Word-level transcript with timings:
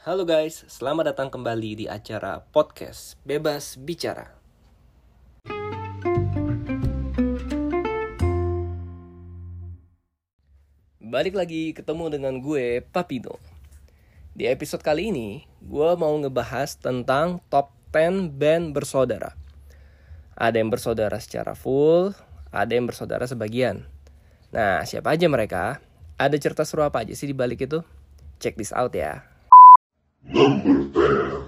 Halo 0.00 0.24
guys, 0.24 0.64
selamat 0.64 1.12
datang 1.12 1.28
kembali 1.28 1.84
di 1.84 1.84
acara 1.84 2.40
podcast 2.40 3.20
Bebas 3.20 3.76
Bicara. 3.76 4.32
Balik 11.04 11.36
lagi 11.36 11.76
ketemu 11.76 12.16
dengan 12.16 12.40
gue, 12.40 12.80
Papino. 12.80 13.36
Di 14.32 14.48
episode 14.48 14.80
kali 14.80 15.12
ini, 15.12 15.44
gue 15.60 15.90
mau 16.00 16.16
ngebahas 16.16 16.80
tentang 16.80 17.44
top 17.52 17.68
10 17.92 18.32
band 18.40 18.72
bersaudara. 18.72 19.36
Ada 20.32 20.64
yang 20.64 20.72
bersaudara 20.72 21.20
secara 21.20 21.52
full, 21.52 22.16
ada 22.48 22.72
yang 22.72 22.88
bersaudara 22.88 23.28
sebagian. 23.28 23.84
Nah, 24.48 24.80
siapa 24.88 25.12
aja 25.12 25.28
mereka? 25.28 25.84
Ada 26.16 26.40
cerita 26.40 26.64
seru 26.64 26.88
apa 26.88 27.04
aja 27.04 27.12
sih 27.12 27.28
di 27.28 27.36
balik 27.36 27.68
itu? 27.68 27.84
Check 28.40 28.56
this 28.56 28.72
out 28.72 28.96
ya. 28.96 29.29
Number 30.24 30.84
10. 30.94 31.39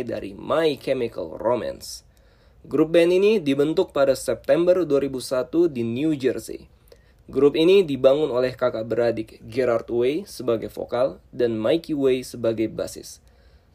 Dimulai 0.00 0.04
dari 0.04 0.30
My 0.32 0.68
Chemical 0.80 1.36
Romance. 1.36 2.04
Grup 2.64 2.92
band 2.92 3.12
ini 3.12 3.40
dibentuk 3.40 3.92
pada 3.92 4.12
September 4.12 4.84
2001 4.84 5.72
di 5.72 5.82
New 5.84 6.12
Jersey. 6.16 6.68
Grup 7.30 7.54
ini 7.56 7.86
dibangun 7.86 8.28
oleh 8.28 8.52
kakak 8.52 8.84
beradik 8.90 9.38
Gerard 9.46 9.88
Way 9.88 10.26
sebagai 10.26 10.68
vokal 10.68 11.22
dan 11.30 11.56
Mikey 11.56 11.94
Way 11.94 12.26
sebagai 12.26 12.68
basis. 12.68 13.22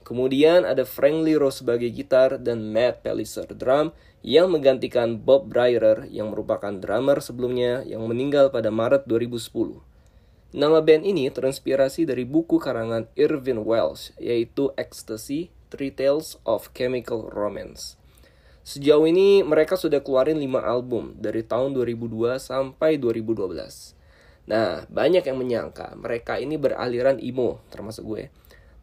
Kemudian 0.06 0.70
ada 0.70 0.86
Frank 0.86 1.26
Liro 1.26 1.50
sebagai 1.50 1.90
gitar 1.90 2.38
dan 2.38 2.70
Matt 2.70 3.02
Pellicer 3.02 3.50
drum 3.58 3.90
yang 4.22 4.54
menggantikan 4.54 5.18
Bob 5.18 5.50
Breyer 5.50 6.06
yang 6.14 6.30
merupakan 6.30 6.70
drummer 6.78 7.18
sebelumnya 7.26 7.82
yang 7.90 8.06
meninggal 8.06 8.54
pada 8.54 8.70
Maret 8.70 9.10
2010. 9.10 9.82
Nama 10.54 10.78
band 10.78 11.04
ini 11.10 11.26
terinspirasi 11.34 12.06
dari 12.06 12.22
buku 12.22 12.62
karangan 12.62 13.10
Irvin 13.18 13.66
Welsh, 13.66 14.14
yaitu 14.22 14.70
Ecstasy, 14.78 15.50
Three 15.70 15.94
Tales 15.94 16.38
of 16.46 16.74
Chemical 16.74 17.30
Romance. 17.32 17.98
Sejauh 18.66 19.06
ini 19.06 19.46
mereka 19.46 19.78
sudah 19.78 20.02
keluarin 20.02 20.42
5 20.42 20.58
album 20.62 21.14
dari 21.22 21.46
tahun 21.46 21.78
2002 21.78 22.42
sampai 22.42 22.98
2012. 22.98 23.94
Nah, 24.50 24.86
banyak 24.90 25.24
yang 25.26 25.38
menyangka 25.38 25.94
mereka 25.98 26.38
ini 26.42 26.58
beraliran 26.58 27.22
emo, 27.22 27.62
termasuk 27.70 28.06
gue. 28.06 28.24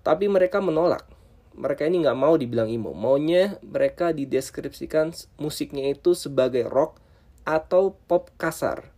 Tapi 0.06 0.26
mereka 0.30 0.62
menolak. 0.62 1.06
Mereka 1.52 1.86
ini 1.86 2.02
nggak 2.02 2.18
mau 2.18 2.34
dibilang 2.38 2.70
emo. 2.70 2.94
Maunya 2.94 3.58
mereka 3.62 4.14
dideskripsikan 4.14 5.12
musiknya 5.38 5.90
itu 5.90 6.14
sebagai 6.14 6.66
rock 6.70 6.98
atau 7.42 7.98
pop 8.06 8.30
kasar 8.38 8.92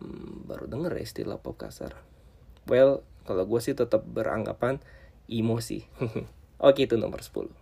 hmm, 0.00 0.48
baru 0.48 0.66
denger 0.68 0.92
ya 0.96 1.02
istilah 1.02 1.38
pop 1.40 1.56
kasar. 1.56 1.96
Well, 2.66 3.06
kalau 3.24 3.46
gue 3.46 3.60
sih 3.62 3.74
tetap 3.74 4.04
beranggapan 4.06 4.82
emo 5.30 5.58
sih. 5.62 5.86
Oke, 6.56 6.88
itu 6.88 6.96
nomor 6.96 7.20
10. 7.20 7.52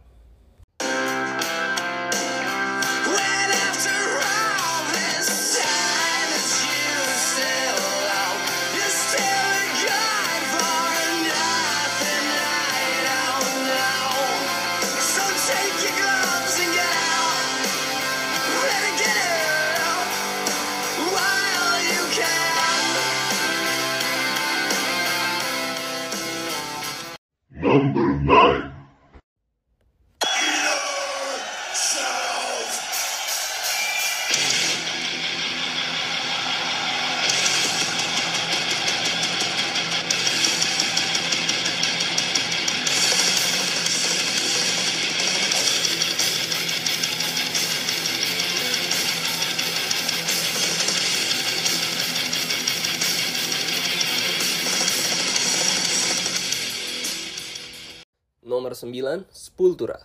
19, 58.94 59.26
Sepultura. 59.34 59.98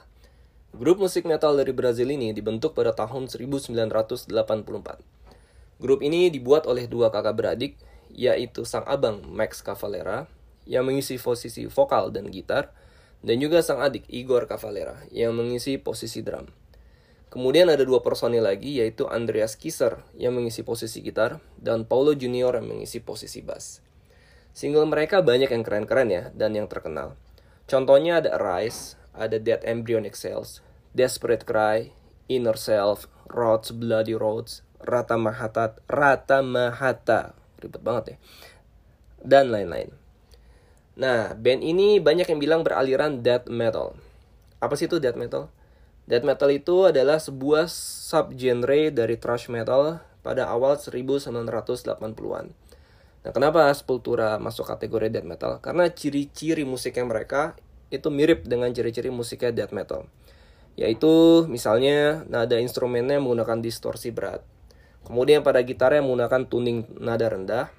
Grup 0.73 0.97
musik 0.97 1.21
metal 1.29 1.53
dari 1.53 1.69
Brazil 1.69 2.09
ini 2.09 2.33
dibentuk 2.33 2.73
pada 2.73 2.89
tahun 2.89 3.29
1984. 3.29 4.33
Grup 5.77 6.01
ini 6.01 6.33
dibuat 6.33 6.65
oleh 6.65 6.89
dua 6.89 7.13
kakak 7.13 7.37
beradik, 7.37 7.77
yaitu 8.09 8.65
sang 8.65 8.81
abang 8.89 9.21
Max 9.29 9.61
Cavalera 9.61 10.25
yang 10.65 10.89
mengisi 10.89 11.21
posisi 11.21 11.69
vokal 11.69 12.09
dan 12.09 12.33
gitar, 12.33 12.73
dan 13.21 13.37
juga 13.37 13.61
sang 13.61 13.77
adik 13.77 14.09
Igor 14.09 14.49
Cavalera 14.49 14.97
yang 15.13 15.37
mengisi 15.37 15.77
posisi 15.77 16.25
drum. 16.25 16.49
Kemudian 17.29 17.69
ada 17.69 17.85
dua 17.85 18.01
personil 18.01 18.41
lagi 18.41 18.81
yaitu 18.81 19.05
Andreas 19.05 19.53
Kisser 19.53 20.01
yang 20.17 20.33
mengisi 20.33 20.65
posisi 20.65 21.05
gitar 21.05 21.37
dan 21.61 21.85
Paulo 21.85 22.17
Junior 22.17 22.57
yang 22.57 22.65
mengisi 22.65 22.97
posisi 22.97 23.45
bass. 23.45 23.85
Single 24.57 24.89
mereka 24.89 25.21
banyak 25.21 25.53
yang 25.53 25.61
keren-keren 25.61 26.09
ya 26.09 26.33
dan 26.33 26.57
yang 26.57 26.65
terkenal. 26.65 27.13
Contohnya 27.69 28.17
ada 28.17 28.33
Arise, 28.41 28.97
ada 29.13 29.37
Dead 29.37 29.61
Embryonic 29.61 30.17
Cells, 30.17 30.65
Desperate 30.97 31.45
Cry, 31.45 31.93
Inner 32.25 32.57
Self, 32.57 33.05
Roads 33.29 33.69
Bloody 33.69 34.17
Roads, 34.17 34.65
Rata 34.81 35.21
Mahatat, 35.21 35.77
Rata 35.85 36.41
Mahata, 36.41 37.37
ribet 37.61 37.81
banget 37.85 38.03
ya, 38.09 38.17
dan 39.21 39.53
lain-lain. 39.53 39.93
Nah, 40.97 41.37
band 41.37 41.61
ini 41.61 42.01
banyak 42.01 42.25
yang 42.25 42.41
bilang 42.41 42.61
beraliran 42.65 43.21
death 43.21 43.45
metal. 43.47 43.95
Apa 44.59 44.73
sih 44.73 44.89
itu 44.89 44.97
death 44.97 45.15
metal? 45.15 45.53
Death 46.09 46.25
metal 46.25 46.49
itu 46.49 46.89
adalah 46.89 47.21
sebuah 47.21 47.69
subgenre 47.69 48.89
dari 48.89 49.13
thrash 49.15 49.45
metal 49.45 50.01
pada 50.25 50.49
awal 50.49 50.75
1980-an. 50.75 52.45
Nah, 53.29 53.33
kenapa 53.37 53.69
Sepultura 53.77 54.41
masuk 54.41 54.65
kategori 54.65 55.13
death 55.13 55.29
metal? 55.29 55.61
Karena 55.61 55.85
ciri-ciri 55.85 56.65
musiknya 56.65 57.05
mereka 57.05 57.53
itu 57.93 58.09
mirip 58.09 58.41
dengan 58.49 58.73
ciri-ciri 58.73 59.13
musiknya 59.13 59.53
death 59.53 59.69
metal. 59.69 60.09
Yaitu 60.73 61.45
misalnya 61.45 62.25
nada 62.25 62.57
instrumennya 62.57 63.21
menggunakan 63.21 63.61
distorsi 63.61 64.09
berat. 64.09 64.41
Kemudian 65.05 65.45
pada 65.45 65.61
gitarnya 65.61 66.01
menggunakan 66.01 66.49
tuning 66.49 66.89
nada 66.97 67.29
rendah. 67.29 67.69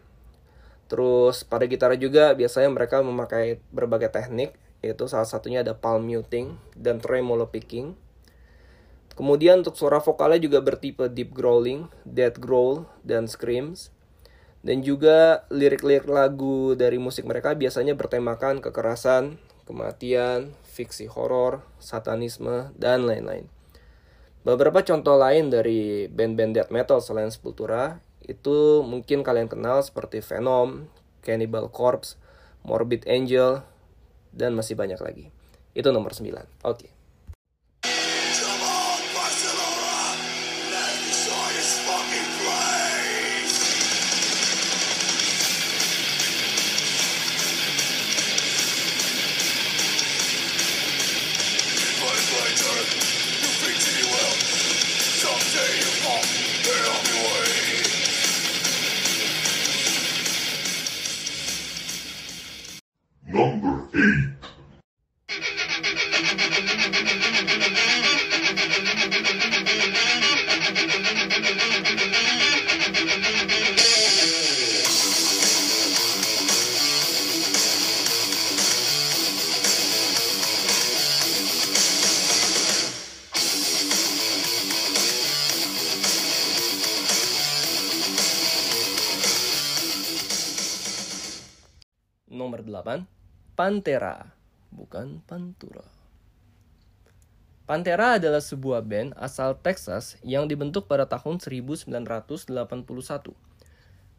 Terus 0.86 1.42
pada 1.42 1.66
gitar 1.66 1.98
juga 1.98 2.30
biasanya 2.38 2.70
mereka 2.70 3.02
memakai 3.02 3.58
berbagai 3.74 4.14
teknik, 4.14 4.54
yaitu 4.86 5.10
salah 5.10 5.26
satunya 5.26 5.66
ada 5.66 5.74
palm 5.74 6.06
muting 6.06 6.62
dan 6.78 7.02
tremolo 7.02 7.50
picking. 7.50 7.98
Kemudian 9.18 9.66
untuk 9.66 9.74
suara 9.74 9.98
vokalnya 9.98 10.38
juga 10.38 10.62
bertipe 10.62 11.10
deep 11.10 11.34
growling, 11.34 11.90
death 12.06 12.38
growl, 12.38 12.86
dan 13.02 13.26
screams. 13.26 13.90
Dan 14.60 14.84
juga 14.84 15.48
lirik-lirik 15.48 16.04
lagu 16.04 16.76
dari 16.76 17.00
musik 17.00 17.24
mereka 17.24 17.56
biasanya 17.56 17.96
bertemakan 17.96 18.60
kekerasan, 18.60 19.40
kematian, 19.64 20.52
fiksi 20.68 21.08
horor, 21.08 21.64
satanisme, 21.80 22.68
dan 22.76 23.08
lain-lain. 23.08 23.48
Beberapa 24.44 24.84
contoh 24.84 25.16
lain 25.20 25.48
dari 25.48 26.08
band-band 26.08 26.56
death 26.56 26.72
metal 26.72 27.00
selain 27.00 27.32
Sepultura 27.32 28.00
itu 28.24 28.84
mungkin 28.84 29.24
kalian 29.24 29.48
kenal 29.48 29.80
seperti 29.80 30.20
Venom, 30.20 30.88
Cannibal 31.24 31.68
Corpse, 31.72 32.16
Morbid 32.64 33.08
Angel, 33.08 33.64
dan 34.32 34.52
masih 34.52 34.76
banyak 34.76 35.00
lagi. 35.00 35.32
Itu 35.72 35.92
nomor 35.92 36.12
9. 36.12 36.44
Oke. 36.64 36.88
Come 36.88 36.99
Nomor 92.40 92.62
8. 92.64 93.04
Pantera 93.54 94.39
bukan 94.70 95.22
Pantura. 95.26 95.86
Pantera 97.70 98.18
adalah 98.18 98.42
sebuah 98.42 98.82
band 98.82 99.14
asal 99.14 99.54
Texas 99.54 100.18
yang 100.26 100.50
dibentuk 100.50 100.90
pada 100.90 101.06
tahun 101.06 101.38
1981. 101.38 101.86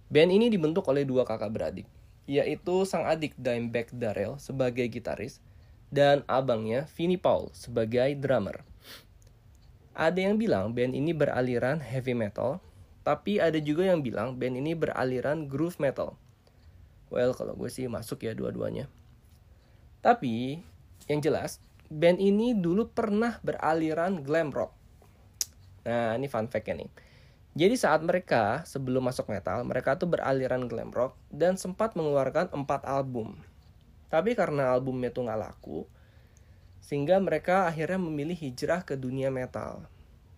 Band 0.08 0.30
ini 0.32 0.48
dibentuk 0.48 0.88
oleh 0.88 1.04
dua 1.04 1.28
kakak 1.28 1.52
beradik, 1.52 1.88
yaitu 2.24 2.88
sang 2.88 3.04
adik 3.04 3.36
Dimebag 3.36 3.92
Darrell 3.92 4.40
sebagai 4.40 4.88
gitaris 4.88 5.44
dan 5.92 6.24
abangnya 6.32 6.88
Vinnie 6.96 7.20
Paul 7.20 7.52
sebagai 7.52 8.16
drummer. 8.16 8.64
Ada 9.92 10.32
yang 10.32 10.40
bilang 10.40 10.72
band 10.72 10.96
ini 10.96 11.12
beraliran 11.12 11.84
heavy 11.84 12.16
metal, 12.16 12.64
tapi 13.04 13.44
ada 13.44 13.60
juga 13.60 13.84
yang 13.84 14.00
bilang 14.00 14.40
band 14.40 14.56
ini 14.56 14.72
beraliran 14.72 15.52
groove 15.52 15.76
metal. 15.84 16.16
Well, 17.12 17.36
kalau 17.36 17.60
gue 17.60 17.68
sih 17.68 17.92
masuk 17.92 18.24
ya 18.24 18.32
dua-duanya. 18.32 18.88
Tapi, 20.02 20.58
yang 21.06 21.22
jelas, 21.22 21.62
band 21.88 22.18
ini 22.18 22.58
dulu 22.58 22.90
pernah 22.90 23.38
beraliran 23.46 24.26
glam 24.26 24.50
rock. 24.50 24.74
Nah, 25.86 26.18
ini 26.18 26.26
fun 26.26 26.50
fact-nya 26.50 26.82
nih. 26.86 26.92
Jadi 27.52 27.76
saat 27.76 28.00
mereka 28.02 28.64
sebelum 28.64 29.06
masuk 29.06 29.28
metal, 29.28 29.62
mereka 29.68 30.00
tuh 30.00 30.08
beraliran 30.08 30.66
glam 30.72 30.90
rock 30.90 31.20
dan 31.28 31.60
sempat 31.60 31.94
mengeluarkan 32.00 32.50
4 32.50 32.88
album. 32.88 33.36
Tapi 34.08 34.34
karena 34.40 34.72
albumnya 34.72 35.12
tuh 35.12 35.28
nggak 35.28 35.42
laku, 35.42 35.84
sehingga 36.80 37.20
mereka 37.20 37.68
akhirnya 37.68 38.00
memilih 38.00 38.40
hijrah 38.40 38.88
ke 38.88 38.96
dunia 38.96 39.28
metal. 39.28 39.84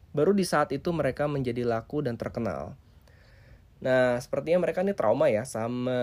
Baru 0.10 0.34
di 0.34 0.42
saat 0.42 0.74
itu 0.74 0.90
mereka 0.90 1.30
menjadi 1.30 1.66
laku 1.66 2.02
dan 2.02 2.18
terkenal. 2.18 2.74
Nah, 3.78 4.18
sepertinya 4.18 4.66
mereka 4.66 4.82
ini 4.82 4.98
trauma 4.98 5.30
ya 5.30 5.46
sama 5.46 5.94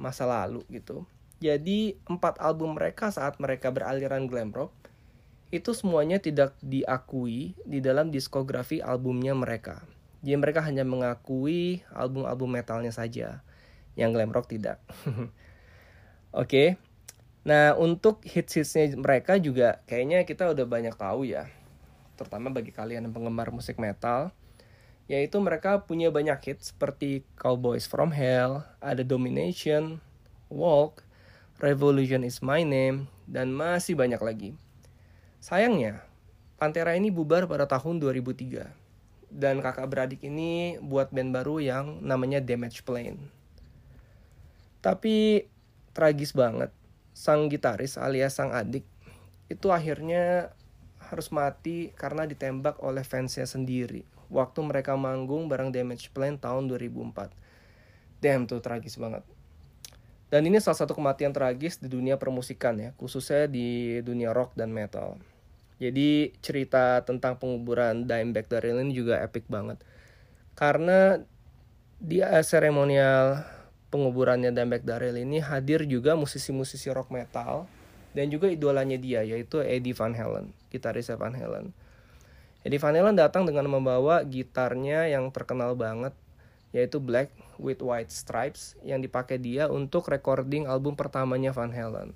masa 0.00 0.24
lalu 0.24 0.64
gitu. 0.72 1.04
Jadi, 1.38 1.94
empat 2.10 2.42
album 2.42 2.74
mereka 2.74 3.14
saat 3.14 3.38
mereka 3.38 3.70
beraliran 3.70 4.26
glam 4.26 4.50
rock 4.50 4.74
itu 5.48 5.72
semuanya 5.72 6.20
tidak 6.20 6.52
diakui 6.60 7.56
di 7.64 7.78
dalam 7.80 8.12
diskografi 8.12 8.84
albumnya 8.84 9.32
mereka. 9.32 9.80
Jadi 10.20 10.36
mereka 10.36 10.60
hanya 10.60 10.84
mengakui 10.84 11.80
album-album 11.94 12.52
metalnya 12.52 12.92
saja, 12.92 13.40
yang 13.96 14.12
glam 14.12 14.28
rock 14.28 14.50
tidak. 14.52 14.82
Oke, 16.42 16.76
nah 17.48 17.72
untuk 17.80 18.20
hits-hitsnya 18.28 19.00
mereka 19.00 19.40
juga 19.40 19.80
kayaknya 19.88 20.28
kita 20.28 20.52
udah 20.52 20.66
banyak 20.68 20.92
tahu 20.92 21.24
ya, 21.24 21.48
terutama 22.20 22.52
bagi 22.52 22.74
kalian 22.74 23.08
yang 23.08 23.14
penggemar 23.16 23.48
musik 23.48 23.80
metal, 23.80 24.36
yaitu 25.08 25.40
mereka 25.40 25.80
punya 25.88 26.12
banyak 26.12 26.36
hits 26.44 26.76
seperti 26.76 27.24
Cowboys 27.40 27.88
from 27.88 28.12
Hell, 28.12 28.68
ada 28.84 29.00
Domination, 29.00 30.04
Walk, 30.52 31.07
Revolution 31.58 32.22
is 32.22 32.38
My 32.38 32.62
Name, 32.62 33.10
dan 33.26 33.50
masih 33.50 33.98
banyak 33.98 34.22
lagi. 34.22 34.50
Sayangnya, 35.42 36.06
Pantera 36.58 36.98
ini 36.98 37.14
bubar 37.14 37.46
pada 37.46 37.70
tahun 37.70 38.02
2003. 38.02 38.66
Dan 39.30 39.62
kakak 39.62 39.86
beradik 39.86 40.22
ini 40.26 40.74
buat 40.82 41.14
band 41.14 41.30
baru 41.30 41.62
yang 41.62 42.02
namanya 42.02 42.42
Damage 42.42 42.82
Plane. 42.82 43.18
Tapi 44.82 45.46
tragis 45.94 46.34
banget. 46.34 46.74
Sang 47.14 47.46
gitaris 47.46 47.94
alias 47.98 48.38
sang 48.38 48.54
adik 48.54 48.86
itu 49.46 49.70
akhirnya 49.74 50.54
harus 50.98 51.30
mati 51.34 51.90
karena 51.98 52.26
ditembak 52.26 52.78
oleh 52.82 53.02
fansnya 53.02 53.46
sendiri 53.46 54.06
waktu 54.30 54.60
mereka 54.62 54.94
manggung 54.94 55.50
bareng 55.50 55.74
Damage 55.74 56.10
Plan 56.14 56.38
tahun 56.38 56.70
2004. 56.70 57.34
Damn 58.22 58.46
tuh 58.46 58.62
tragis 58.62 58.98
banget. 58.98 59.26
Dan 60.28 60.44
ini 60.44 60.60
salah 60.60 60.76
satu 60.76 60.92
kematian 60.92 61.32
tragis 61.32 61.80
di 61.80 61.88
dunia 61.88 62.20
permusikan 62.20 62.76
ya, 62.76 62.92
khususnya 63.00 63.48
di 63.48 63.98
dunia 64.04 64.36
rock 64.36 64.52
dan 64.52 64.68
metal. 64.68 65.16
Jadi 65.78 66.34
cerita 66.42 67.00
tentang 67.06 67.38
penguburan 67.38 68.04
Dimebag 68.04 68.50
Darrell 68.50 68.82
ini 68.82 68.92
juga 68.92 69.22
epic 69.24 69.46
banget. 69.48 69.80
Karena 70.58 71.16
di 71.96 72.18
seremonial 72.44 73.46
penguburannya 73.88 74.50
Dimebag 74.50 74.84
Darrell 74.84 75.16
ini 75.16 75.40
hadir 75.40 75.86
juga 75.88 76.18
musisi-musisi 76.18 76.92
rock 76.92 77.08
metal 77.14 77.70
dan 78.12 78.28
juga 78.28 78.50
idolanya 78.50 78.98
dia 78.98 79.22
yaitu 79.22 79.62
Eddie 79.62 79.94
Van 79.94 80.12
Halen, 80.12 80.50
gitaris 80.68 81.08
Van 81.14 81.32
Halen. 81.32 81.72
Eddie 82.66 82.82
Van 82.82 82.92
Halen 82.92 83.16
datang 83.16 83.46
dengan 83.46 83.70
membawa 83.70 84.26
gitarnya 84.26 85.06
yang 85.06 85.30
terkenal 85.30 85.78
banget 85.78 86.12
yaitu 86.74 86.98
Black 86.98 87.30
with 87.58 87.82
White 87.84 88.14
Stripes 88.14 88.78
yang 88.86 89.02
dipakai 89.02 89.36
dia 89.42 89.68
untuk 89.68 90.08
recording 90.08 90.64
album 90.64 90.94
pertamanya 90.94 91.52
Van 91.52 91.74
Halen. 91.74 92.14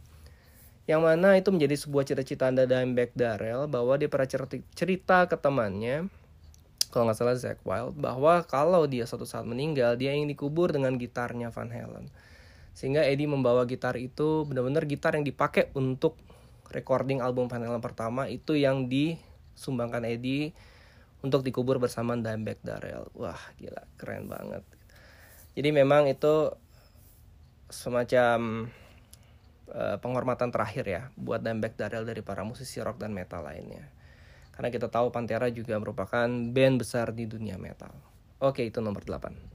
Yang 0.86 1.00
mana 1.02 1.38
itu 1.38 1.54
menjadi 1.54 1.76
sebuah 1.78 2.04
cita-cita 2.06 2.50
anda 2.50 2.66
Dimebag 2.66 3.14
Darrell 3.14 3.70
bahwa 3.70 3.94
dia 3.94 4.10
pernah 4.10 4.26
cerita 4.74 5.30
ke 5.30 5.36
temannya 5.38 6.10
kalau 6.90 7.08
nggak 7.08 7.18
salah 7.18 7.38
Zack 7.38 7.62
Wild 7.64 7.96
bahwa 7.96 8.44
kalau 8.44 8.84
dia 8.84 9.08
suatu 9.08 9.24
saat 9.24 9.48
meninggal 9.48 9.96
dia 9.96 10.12
ingin 10.12 10.28
dikubur 10.28 10.74
dengan 10.74 10.98
gitarnya 10.98 11.48
Van 11.48 11.70
Halen. 11.70 12.10
Sehingga 12.76 13.04
Eddie 13.04 13.30
membawa 13.30 13.64
gitar 13.64 13.96
itu 13.96 14.44
benar-benar 14.44 14.84
gitar 14.84 15.16
yang 15.16 15.24
dipakai 15.24 15.72
untuk 15.72 16.20
recording 16.68 17.24
album 17.24 17.48
Van 17.48 17.64
Halen 17.64 17.80
pertama 17.80 18.26
itu 18.28 18.58
yang 18.58 18.92
disumbangkan 18.92 20.04
Eddie 20.04 20.52
untuk 21.22 21.46
dikubur 21.46 21.78
bersama 21.78 22.18
Dimebag 22.18 22.58
Darrell. 22.60 23.08
Wah, 23.14 23.38
gila, 23.56 23.86
keren 23.96 24.26
banget. 24.26 24.66
Jadi 25.52 25.68
memang 25.68 26.08
itu 26.08 26.48
semacam 27.68 28.68
uh, 29.72 29.96
penghormatan 30.00 30.48
terakhir 30.52 30.84
ya 30.88 31.02
buat 31.16 31.40
Dimebag 31.44 31.76
Darrell 31.76 32.08
dari 32.08 32.20
para 32.24 32.44
musisi 32.44 32.80
rock 32.80 33.00
dan 33.00 33.12
metal 33.12 33.44
lainnya. 33.44 33.84
Karena 34.52 34.68
kita 34.68 34.92
tahu 34.92 35.08
Pantera 35.08 35.48
juga 35.48 35.80
merupakan 35.80 36.28
band 36.28 36.76
besar 36.80 37.12
di 37.16 37.24
dunia 37.24 37.56
metal. 37.56 37.92
Oke, 38.40 38.68
itu 38.68 38.84
nomor 38.84 39.00
8. 39.04 39.51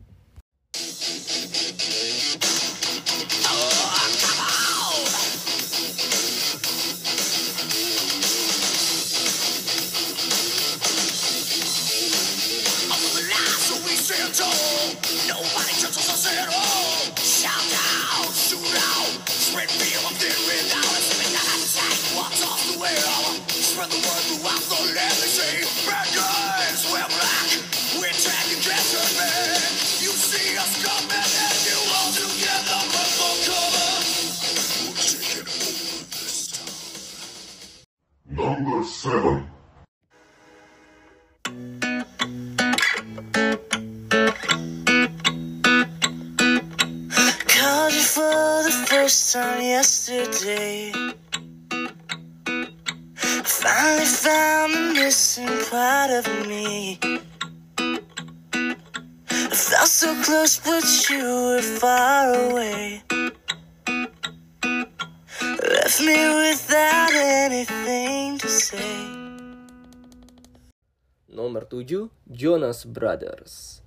7, 71.69 72.09
Jonas 72.27 72.88
Brothers. 72.88 73.83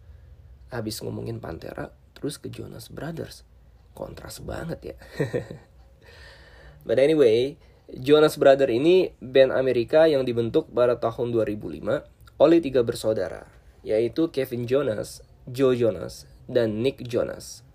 Habis 0.71 1.03
ngomongin 1.03 1.43
Pantera, 1.43 1.91
terus 2.15 2.39
ke 2.39 2.53
Jonas 2.53 2.93
Brothers. 2.93 3.43
Kontras 3.97 4.39
banget 4.41 4.95
ya. 4.95 4.97
But 6.87 6.97
anyway, 7.03 7.59
Jonas 7.91 8.39
Brothers 8.39 8.71
ini 8.71 9.13
band 9.19 9.51
Amerika 9.51 10.07
yang 10.07 10.23
dibentuk 10.23 10.71
pada 10.71 10.97
tahun 10.97 11.35
2005 11.35 11.83
oleh 12.41 12.59
tiga 12.63 12.81
bersaudara, 12.87 13.51
yaitu 13.83 14.31
Kevin 14.31 14.65
Jonas, 14.65 15.21
Joe 15.51 15.75
Jonas, 15.75 16.25
dan 16.47 16.81
Nick 16.81 17.05
Jonas. 17.05 17.67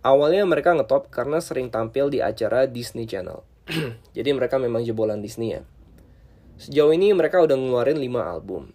Awalnya 0.00 0.48
mereka 0.48 0.72
ngetop 0.72 1.12
karena 1.12 1.44
sering 1.44 1.68
tampil 1.68 2.08
di 2.08 2.24
acara 2.24 2.64
Disney 2.64 3.04
Channel. 3.04 3.44
Jadi 4.16 4.30
mereka 4.32 4.56
memang 4.56 4.80
jebolan 4.80 5.20
Disney 5.20 5.56
ya. 5.58 5.62
Sejauh 6.60 6.92
ini 6.92 7.12
mereka 7.16 7.40
udah 7.40 7.56
ngeluarin 7.56 7.96
5 7.96 8.08
album. 8.20 8.72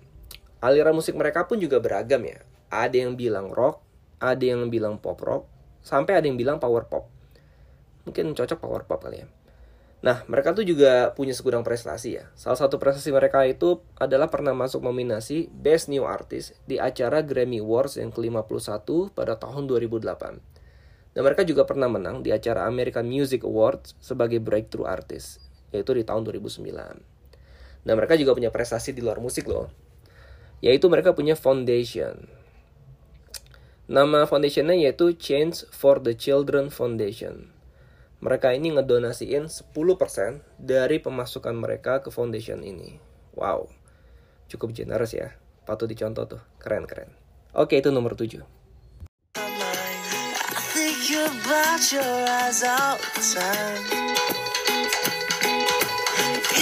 Aliran 0.65 0.98
musik 0.98 1.13
mereka 1.13 1.45
pun 1.45 1.62
juga 1.62 1.77
beragam 1.77 2.25
ya. 2.25 2.41
Ada 2.74 3.05
yang 3.05 3.13
bilang 3.13 3.53
rock, 3.53 3.86
ada 4.17 4.41
yang 4.41 4.74
bilang 4.74 4.98
pop 4.98 5.22
rock, 5.22 5.45
sampai 5.86 6.17
ada 6.17 6.25
yang 6.25 6.41
bilang 6.41 6.57
power 6.57 6.89
pop. 6.89 7.13
mungkin 8.05 8.38
cocok 8.38 8.62
power 8.62 8.86
pop 8.86 9.01
kali 9.01 9.25
ya. 9.25 9.27
Nah, 10.05 10.22
mereka 10.29 10.53
tuh 10.53 10.62
juga 10.62 11.10
punya 11.17 11.34
segudang 11.34 11.65
prestasi 11.65 12.22
ya. 12.22 12.29
Salah 12.38 12.53
satu 12.53 12.77
prestasi 12.77 13.10
mereka 13.10 13.41
itu 13.50 13.81
adalah 13.98 14.29
pernah 14.29 14.53
masuk 14.53 14.86
nominasi 14.86 15.50
Best 15.50 15.89
New 15.89 16.05
Artist 16.05 16.53
di 16.69 16.77
acara 16.77 17.25
Grammy 17.25 17.57
Awards 17.65 17.98
yang 17.98 18.13
ke-51 18.13 18.86
pada 19.17 19.34
tahun 19.41 19.65
2008. 19.65 21.17
Dan 21.17 21.22
mereka 21.25 21.41
juga 21.41 21.65
pernah 21.65 21.89
menang 21.89 22.22
di 22.22 22.29
acara 22.29 22.69
American 22.69 23.10
Music 23.10 23.41
Awards 23.41 23.98
sebagai 23.98 24.38
Breakthrough 24.38 24.86
Artist, 24.86 25.41
yaitu 25.74 25.98
di 25.98 26.05
tahun 26.05 26.22
2009. 26.22 26.62
Dan 27.81 27.93
mereka 27.98 28.13
juga 28.13 28.38
punya 28.38 28.53
prestasi 28.53 28.93
di 28.93 29.01
luar 29.01 29.17
musik 29.17 29.50
loh, 29.50 29.74
yaitu 30.59 30.88
mereka 30.91 31.15
punya 31.15 31.33
foundation. 31.33 32.29
Nama 33.88 34.29
foundationnya 34.29 34.77
yaitu 34.77 35.15
Change 35.15 35.67
for 35.71 36.01
the 36.01 36.13
Children 36.13 36.71
Foundation 36.74 37.55
mereka 38.25 38.55
ini 38.57 38.74
ngedonasiin 38.74 39.45
10% 39.51 40.41
dari 40.57 40.97
pemasukan 40.97 41.53
mereka 41.53 42.01
ke 42.01 42.09
foundation 42.09 42.65
ini. 42.65 42.97
Wow, 43.38 43.69
cukup 44.50 44.74
generous 44.74 45.13
ya. 45.13 45.38
Patut 45.62 45.85
dicontoh 45.85 46.25
tuh, 46.25 46.41
keren-keren. 46.57 47.13
Oke, 47.53 47.77
itu 47.77 47.93
nomor 47.93 48.17
7. 48.17 48.41
I 49.38 49.51
think 50.74 51.05
about 51.13 51.85
your 51.93 52.13
eyes 52.25 52.65
all 52.65 52.97
the 52.97 53.21
time. 53.21 54.04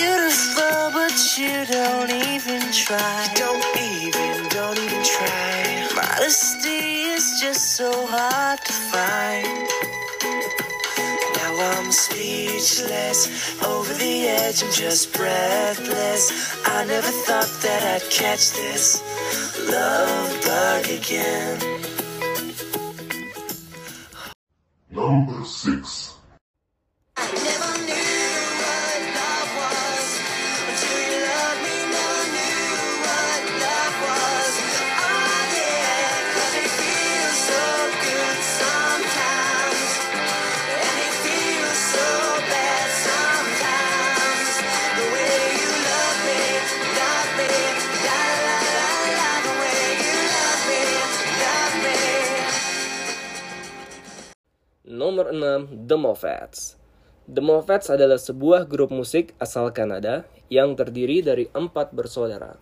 Beautiful, 0.04 0.92
but 0.92 1.16
you 1.38 1.66
don't 1.72 2.12
even 2.12 2.62
try. 2.74 3.24
You 3.24 3.38
don't 3.46 3.66
even, 3.78 4.50
don't 4.50 4.78
even 4.78 5.02
try. 5.02 5.88
Modesty 5.96 7.04
is 7.16 7.40
just 7.40 7.78
so 7.78 7.90
hard 8.08 8.60
to 8.66 8.74
find. 8.92 9.48
Now 11.38 11.54
I'm 11.72 11.90
speechless, 11.94 13.64
over 13.64 13.94
the 13.94 14.28
edge, 14.28 14.62
I'm 14.62 14.74
just 14.74 15.14
breathless. 15.14 16.24
I 16.66 16.84
never 16.84 17.14
thought 17.26 17.52
that 17.64 17.82
I'd 17.94 18.12
catch 18.12 18.52
this 18.52 19.02
love 19.72 20.32
bug 20.44 20.86
again. 21.00 21.56
Number 24.92 25.46
6. 25.46 26.13
The 55.94 56.02
Moffats. 56.02 56.74
The 57.30 57.38
Moffats 57.38 57.86
adalah 57.94 58.18
sebuah 58.18 58.66
grup 58.66 58.90
musik 58.90 59.38
asal 59.38 59.70
Kanada 59.70 60.26
yang 60.50 60.74
terdiri 60.74 61.22
dari 61.22 61.46
empat 61.54 61.94
bersaudara. 61.94 62.58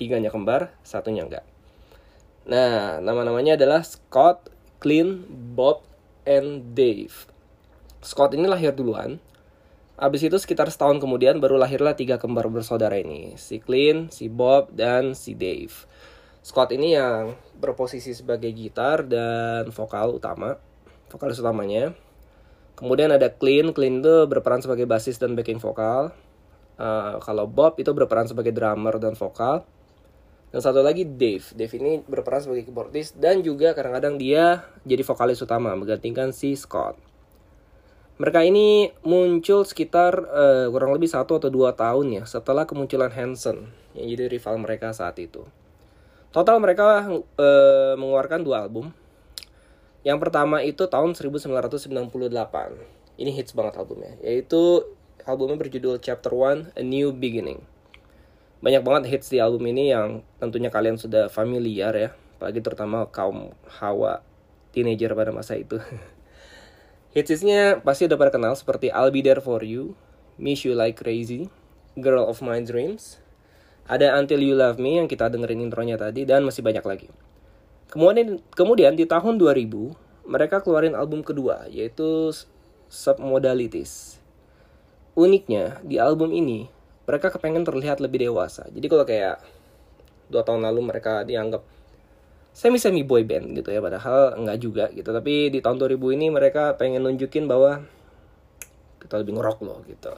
Tiganya 0.00 0.32
kembar, 0.32 0.72
satunya 0.80 1.28
enggak. 1.28 1.44
Nah, 2.48 3.04
nama-namanya 3.04 3.60
adalah 3.60 3.84
Scott, 3.84 4.48
Clint, 4.80 5.28
Bob, 5.28 5.84
and 6.24 6.72
Dave. 6.72 7.12
Scott 8.00 8.32
ini 8.32 8.48
lahir 8.48 8.72
duluan. 8.72 9.20
Abis 10.00 10.24
itu 10.24 10.40
sekitar 10.40 10.72
setahun 10.72 11.04
kemudian 11.04 11.36
baru 11.36 11.60
lahirlah 11.60 11.92
tiga 11.92 12.16
kembar 12.16 12.48
bersaudara 12.48 12.96
ini. 12.96 13.36
Si 13.36 13.60
Clint, 13.60 14.08
si 14.08 14.32
Bob, 14.32 14.72
dan 14.72 15.12
si 15.12 15.36
Dave. 15.36 15.84
Scott 16.40 16.72
ini 16.72 16.96
yang 16.96 17.36
berposisi 17.60 18.16
sebagai 18.16 18.48
gitar 18.56 19.04
dan 19.04 19.68
vokal 19.68 20.16
utama. 20.16 20.56
Vokalis 21.12 21.44
utamanya. 21.44 21.92
Kemudian 22.80 23.12
ada 23.12 23.28
Clint, 23.28 23.76
Clint 23.76 24.00
itu 24.00 24.24
berperan 24.24 24.64
sebagai 24.64 24.88
basis 24.88 25.20
dan 25.20 25.36
backing 25.36 25.60
vokal. 25.60 26.16
Eh, 26.80 27.14
kalau 27.20 27.44
Bob 27.44 27.76
itu 27.76 27.92
berperan 27.92 28.24
sebagai 28.24 28.56
drummer 28.56 28.96
dan 28.96 29.12
vokal. 29.12 29.68
Dan 30.50 30.64
satu 30.64 30.80
lagi 30.82 31.06
Dave. 31.06 31.44
Dave 31.54 31.70
ini 31.78 32.00
berperan 32.02 32.42
sebagai 32.42 32.66
keyboardist 32.66 33.20
dan 33.20 33.44
juga 33.44 33.70
kadang-kadang 33.76 34.18
dia 34.18 34.66
jadi 34.82 35.04
vokalis 35.06 35.38
utama 35.44 35.76
menggantikan 35.76 36.34
si 36.34 36.56
Scott. 36.58 36.98
Mereka 38.18 38.44
ini 38.44 38.90
muncul 39.06 39.62
sekitar 39.62 40.12
eh, 40.26 40.66
kurang 40.72 40.96
lebih 40.96 41.06
satu 41.06 41.38
atau 41.38 41.52
dua 41.52 41.76
tahun 41.76 42.20
ya 42.20 42.22
setelah 42.26 42.66
kemunculan 42.66 43.12
Hanson 43.14 43.70
yang 43.94 44.06
jadi 44.10 44.26
rival 44.26 44.58
mereka 44.58 44.90
saat 44.90 45.20
itu. 45.22 45.46
Total 46.34 46.56
mereka 46.58 47.06
eh, 47.38 47.94
mengeluarkan 47.94 48.40
dua 48.42 48.66
album. 48.66 48.90
Yang 50.00 50.18
pertama 50.24 50.64
itu 50.64 50.88
tahun 50.88 51.12
1998. 51.12 51.92
Ini 53.20 53.30
hits 53.36 53.52
banget 53.52 53.76
albumnya, 53.76 54.16
yaitu 54.24 54.88
albumnya 55.28 55.60
berjudul 55.60 56.00
Chapter 56.00 56.32
One: 56.32 56.72
A 56.72 56.80
New 56.80 57.12
Beginning. 57.12 57.60
Banyak 58.64 58.80
banget 58.80 59.12
hits 59.12 59.28
di 59.28 59.40
album 59.40 59.68
ini 59.68 59.92
yang 59.92 60.24
tentunya 60.40 60.72
kalian 60.72 60.96
sudah 60.96 61.28
familiar 61.28 61.92
ya, 61.92 62.10
apalagi 62.40 62.64
terutama 62.64 63.08
kaum 63.12 63.52
hawa 63.80 64.24
teenager 64.72 65.12
pada 65.12 65.36
masa 65.36 65.60
itu. 65.60 65.76
Hitsnya 67.16 67.82
pasti 67.82 68.06
udah 68.06 68.16
pada 68.16 68.32
kenal 68.32 68.54
seperti 68.54 68.88
I'll 68.88 69.12
Be 69.12 69.20
There 69.20 69.42
For 69.42 69.60
You, 69.60 69.98
Miss 70.40 70.64
You 70.64 70.78
Like 70.78 71.02
Crazy, 71.02 71.52
Girl 71.98 72.24
of 72.24 72.40
My 72.40 72.62
Dreams, 72.64 73.20
ada 73.84 74.16
Until 74.16 74.40
You 74.40 74.56
Love 74.56 74.80
Me 74.80 75.02
yang 75.02 75.10
kita 75.10 75.28
dengerin 75.28 75.60
intronya 75.60 75.98
tadi, 75.98 76.22
dan 76.24 76.46
masih 76.46 76.62
banyak 76.62 76.86
lagi. 76.86 77.10
Kemudian, 77.90 78.38
kemudian 78.54 78.94
di 78.94 79.02
tahun 79.02 79.34
2000, 79.36 80.30
mereka 80.30 80.62
keluarin 80.62 80.94
album 80.94 81.26
kedua, 81.26 81.66
yaitu 81.66 82.30
Submodalities. 82.86 84.22
Uniknya, 85.18 85.82
di 85.82 85.98
album 85.98 86.30
ini, 86.30 86.70
mereka 87.10 87.34
kepengen 87.34 87.66
terlihat 87.66 87.98
lebih 87.98 88.30
dewasa. 88.30 88.70
Jadi 88.70 88.86
kalau 88.86 89.02
kayak 89.02 89.42
dua 90.30 90.46
tahun 90.46 90.62
lalu 90.62 90.86
mereka 90.86 91.26
dianggap 91.26 91.66
semi-semi 92.54 93.02
boy 93.02 93.26
band 93.26 93.58
gitu 93.58 93.74
ya, 93.74 93.82
padahal 93.82 94.38
enggak 94.38 94.58
juga 94.62 94.84
gitu. 94.94 95.10
Tapi 95.10 95.50
di 95.50 95.58
tahun 95.58 95.82
2000 95.82 96.14
ini 96.14 96.26
mereka 96.30 96.78
pengen 96.78 97.02
nunjukin 97.02 97.50
bahwa 97.50 97.82
kita 99.02 99.18
lebih 99.18 99.34
ngerok 99.34 99.58
loh 99.66 99.82
gitu. 99.90 100.14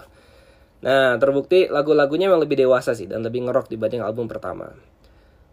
Nah, 0.85 1.17
terbukti 1.17 1.73
lagu-lagunya 1.73 2.29
memang 2.29 2.45
lebih 2.45 2.61
dewasa 2.69 2.93
sih 2.93 3.09
dan 3.09 3.25
lebih 3.25 3.49
ngerok 3.49 3.73
dibanding 3.73 4.05
album 4.05 4.29
pertama. 4.29 4.77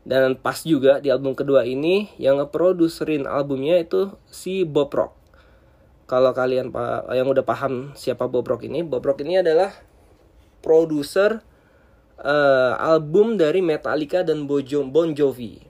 Dan 0.07 0.39
pas 0.39 0.63
juga 0.63 1.03
di 1.03 1.11
album 1.11 1.35
kedua 1.35 1.67
ini 1.67 2.09
yang 2.17 2.39
ngeproduserin 2.39 3.27
albumnya 3.27 3.77
itu 3.79 4.15
si 4.31 4.63
Bob 4.63 4.89
Rock. 4.95 5.13
Kalau 6.09 6.33
kalian 6.33 6.73
yang 7.13 7.27
udah 7.29 7.45
paham 7.45 7.93
siapa 7.93 8.25
Bob 8.25 8.47
Rock 8.49 8.65
ini, 8.65 8.81
Bob 8.81 9.05
Rock 9.05 9.21
ini 9.21 9.37
adalah 9.43 9.69
produser 10.65 11.45
eh, 12.17 12.73
album 12.79 13.37
dari 13.37 13.61
Metallica 13.61 14.25
dan 14.25 14.49
Bon 14.49 15.09
Jovi. 15.13 15.61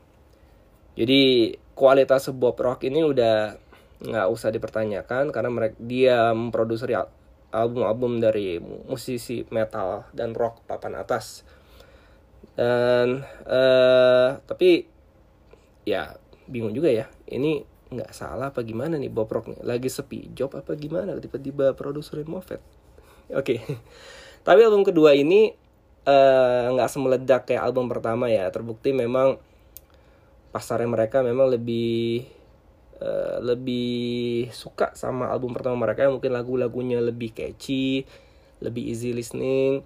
Jadi 0.95 1.53
kualitas 1.75 2.31
Bob 2.31 2.55
Rock 2.59 2.87
ini 2.87 3.03
udah 3.03 3.55
nggak 3.99 4.27
usah 4.31 4.47
dipertanyakan 4.51 5.31
karena 5.35 5.51
mereka 5.51 5.75
dia 5.79 6.31
memproduksi 6.31 6.95
al- 6.95 7.11
album-album 7.51 8.23
dari 8.23 8.61
musisi 8.61 9.43
metal 9.51 10.07
dan 10.15 10.31
rock 10.31 10.63
papan 10.63 10.95
atas. 10.95 11.43
Dan 12.59 13.23
eh 13.47 14.29
tapi 14.43 14.83
ya 15.87 16.13
bingung 16.49 16.75
juga 16.75 16.89
ya. 16.91 17.07
Ini 17.29 17.63
nggak 17.89 18.11
salah 18.13 18.53
apa 18.53 18.61
gimana 18.61 19.01
nih 19.01 19.09
Bob 19.09 19.29
Rock 19.31 19.49
nih? 19.49 19.59
Lagi 19.65 19.89
sepi 19.89 20.29
job 20.33 20.53
apa 20.53 20.77
gimana 20.77 21.17
tiba-tiba 21.17 21.73
produserin 21.73 22.29
Moffat? 22.29 22.61
Oke. 23.39 23.61
Tapi 24.45 24.59
album 24.65 24.85
kedua 24.85 25.13
ini 25.17 25.53
eh, 26.05 26.65
nggak 26.69 26.89
semeledak 26.89 27.49
kayak 27.49 27.63
album 27.65 27.89
pertama 27.89 28.29
ya. 28.29 28.49
Terbukti 28.53 28.93
memang 28.93 29.37
pasarnya 30.49 30.89
mereka 30.89 31.21
memang 31.21 31.49
lebih 31.53 32.25
eh, 33.01 33.37
lebih 33.41 34.49
suka 34.53 34.93
sama 34.97 35.29
album 35.29 35.53
pertama 35.55 35.87
mereka 35.87 36.09
mungkin 36.09 36.33
lagu-lagunya 36.33 36.99
lebih 37.01 37.33
catchy, 37.33 38.05
lebih 38.61 38.83
easy 38.89 39.13
listening, 39.13 39.81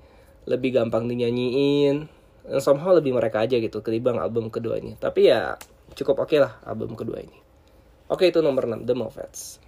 lebih 0.48 0.76
gampang 0.76 1.08
dinyanyiin. 1.08 2.23
Dan 2.44 2.60
somehow 2.60 2.92
lebih 2.92 3.16
mereka 3.16 3.44
aja 3.44 3.56
gitu 3.56 3.80
ketimbang 3.80 4.20
album 4.20 4.52
kedua 4.52 4.76
ini. 4.76 5.00
Tapi 5.00 5.32
ya 5.32 5.56
cukup 5.96 6.28
oke 6.28 6.36
lah 6.36 6.60
album 6.68 7.00
kedua 7.00 7.24
ini. 7.24 7.38
Oke 8.12 8.28
itu 8.28 8.44
nomor 8.44 8.68
6 8.68 8.84
The 8.84 8.96
Moffats. 9.00 9.63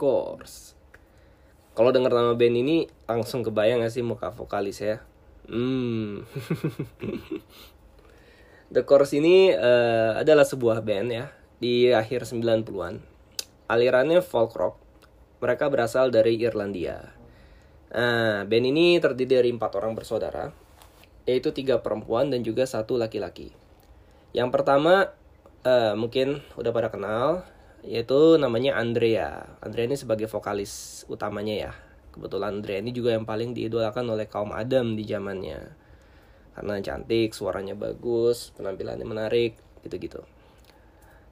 Course. 0.00 0.72
Kalau 1.76 1.92
dengar 1.92 2.08
nama 2.16 2.32
band 2.32 2.56
ini 2.56 2.88
langsung 3.04 3.44
kebayang 3.44 3.84
gak 3.84 3.92
sih 3.92 4.00
muka 4.00 4.32
vokalis 4.32 4.80
ya? 4.80 5.04
Hmm. 5.44 6.24
The 8.72 8.88
Course 8.88 9.12
ini 9.12 9.52
eh, 9.52 10.12
adalah 10.16 10.48
sebuah 10.48 10.80
band 10.80 11.08
ya 11.12 11.28
di 11.60 11.92
akhir 11.92 12.24
90-an. 12.24 13.04
Alirannya 13.68 14.24
folk 14.24 14.56
rock. 14.56 14.80
Mereka 15.44 15.68
berasal 15.68 16.08
dari 16.08 16.40
Irlandia. 16.40 17.12
Nah, 17.92 18.48
band 18.48 18.66
ini 18.72 18.96
terdiri 19.04 19.40
dari 19.40 19.50
empat 19.52 19.76
orang 19.76 19.92
bersaudara, 19.92 20.48
yaitu 21.28 21.52
tiga 21.52 21.84
perempuan 21.84 22.32
dan 22.32 22.40
juga 22.40 22.64
satu 22.64 22.96
laki-laki. 22.96 23.52
Yang 24.32 24.48
pertama 24.48 25.12
eh, 25.60 25.92
mungkin 25.92 26.40
udah 26.56 26.72
pada 26.72 26.88
kenal, 26.88 27.44
yaitu 27.84 28.36
namanya 28.36 28.76
Andrea. 28.76 29.56
Andrea 29.64 29.88
ini 29.88 29.96
sebagai 29.96 30.28
vokalis 30.28 31.04
utamanya 31.08 31.54
ya. 31.56 31.72
Kebetulan 32.10 32.60
Andrea 32.60 32.82
ini 32.82 32.90
juga 32.90 33.14
yang 33.14 33.24
paling 33.24 33.54
diidolakan 33.54 34.04
oleh 34.10 34.26
kaum 34.26 34.50
Adam 34.50 34.98
di 34.98 35.06
zamannya. 35.06 35.60
Karena 36.52 36.82
cantik, 36.82 37.32
suaranya 37.32 37.78
bagus, 37.78 38.50
penampilannya 38.58 39.06
menarik, 39.06 39.56
gitu-gitu. 39.86 40.20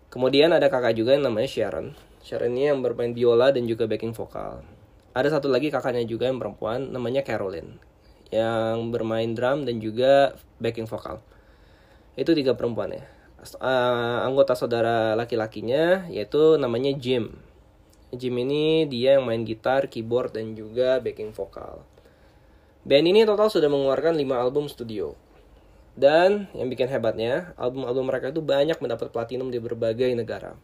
Kemudian 0.09 0.55
ada 0.55 0.73
kakak 0.73 0.97
juga 0.97 1.13
yang 1.13 1.29
namanya 1.29 1.51
Sharon. 1.51 1.93
Sharon 2.25 2.57
ini 2.57 2.73
yang 2.73 2.81
bermain 2.81 3.13
biola 3.13 3.53
dan 3.53 3.69
juga 3.69 3.85
backing 3.85 4.17
vokal. 4.17 4.65
Ada 5.13 5.37
satu 5.37 5.51
lagi 5.51 5.69
kakaknya 5.69 6.07
juga 6.07 6.31
yang 6.31 6.39
perempuan, 6.41 6.95
namanya 6.95 7.27
Caroline. 7.27 7.77
Yang 8.33 8.79
bermain 8.95 9.35
drum 9.35 9.67
dan 9.67 9.83
juga 9.83 10.39
backing 10.63 10.87
vokal. 10.87 11.21
Itu 12.17 12.33
tiga 12.33 12.55
perempuan 12.55 12.95
ya. 12.95 13.18
Eh, 13.38 14.18
anggota 14.27 14.59
saudara 14.59 15.14
laki-lakinya 15.14 16.11
yaitu 16.11 16.59
namanya 16.59 16.90
Jim. 16.90 17.31
Jim 18.11 18.35
ini 18.35 18.83
dia 18.90 19.14
yang 19.14 19.31
main 19.31 19.46
gitar, 19.46 19.87
keyboard, 19.87 20.35
dan 20.35 20.59
juga 20.59 20.98
backing 20.98 21.31
vokal. 21.31 21.87
Band 22.83 23.07
ini 23.07 23.22
total 23.22 23.46
sudah 23.46 23.70
mengeluarkan 23.70 24.18
5 24.18 24.42
album 24.42 24.66
studio. 24.66 25.14
Dan 25.94 26.51
yang 26.57 26.66
bikin 26.66 26.90
hebatnya, 26.90 27.55
album-album 27.55 28.11
mereka 28.11 28.35
itu 28.35 28.42
banyak 28.42 28.79
mendapat 28.83 29.12
platinum 29.14 29.55
di 29.55 29.62
berbagai 29.62 30.09
negara. 30.18 30.59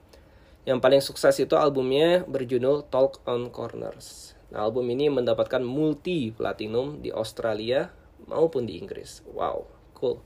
Yang 0.65 0.79
paling 0.81 1.03
sukses 1.05 1.37
itu 1.39 1.55
albumnya 1.55 2.25
berjudul 2.25 2.89
Talk 2.89 3.21
on 3.29 3.53
Corners. 3.53 4.33
Nah, 4.51 4.65
album 4.65 4.89
ini 4.91 5.13
mendapatkan 5.13 5.61
multi 5.61 6.33
platinum 6.33 7.03
di 7.05 7.13
Australia 7.13 7.93
maupun 8.25 8.65
di 8.65 8.81
Inggris. 8.81 9.21
Wow, 9.31 9.69
cool. 9.95 10.25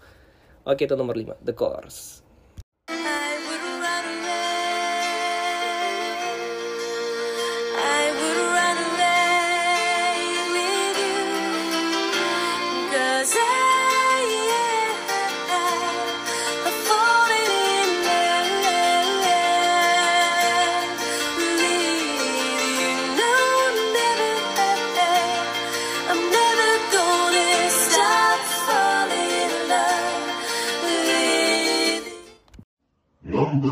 Oke, 0.63 0.87
itu 0.87 0.95
nomor 0.95 1.19
5, 1.19 1.35
The 1.43 1.57
Course. 1.57 2.28
I 2.91 3.58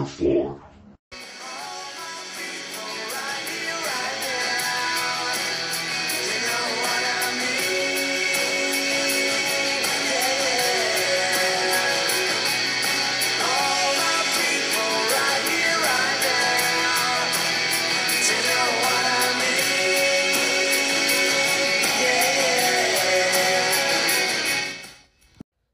4. 0.04 0.60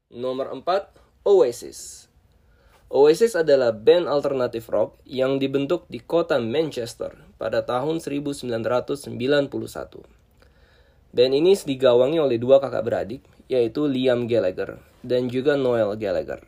Nomor 0.09 0.47
4, 0.47 0.93
Oasis. 1.23 2.02
Oasis 2.93 3.33
adalah 3.33 3.73
band 3.73 4.05
alternatif 4.05 4.69
rock 4.69 5.01
yang 5.09 5.41
dibentuk 5.41 5.89
di 5.89 5.97
kota 5.97 6.37
Manchester 6.37 7.17
pada 7.41 7.65
tahun 7.65 7.97
1991. 7.97 9.49
Band 11.09 11.33
ini 11.33 11.57
digawangi 11.57 12.21
oleh 12.21 12.37
dua 12.37 12.61
kakak 12.61 12.85
beradik, 12.85 13.25
yaitu 13.49 13.89
Liam 13.89 14.29
Gallagher 14.29 14.77
dan 15.01 15.25
juga 15.25 15.57
Noel 15.57 15.97
Gallagher. 15.97 16.45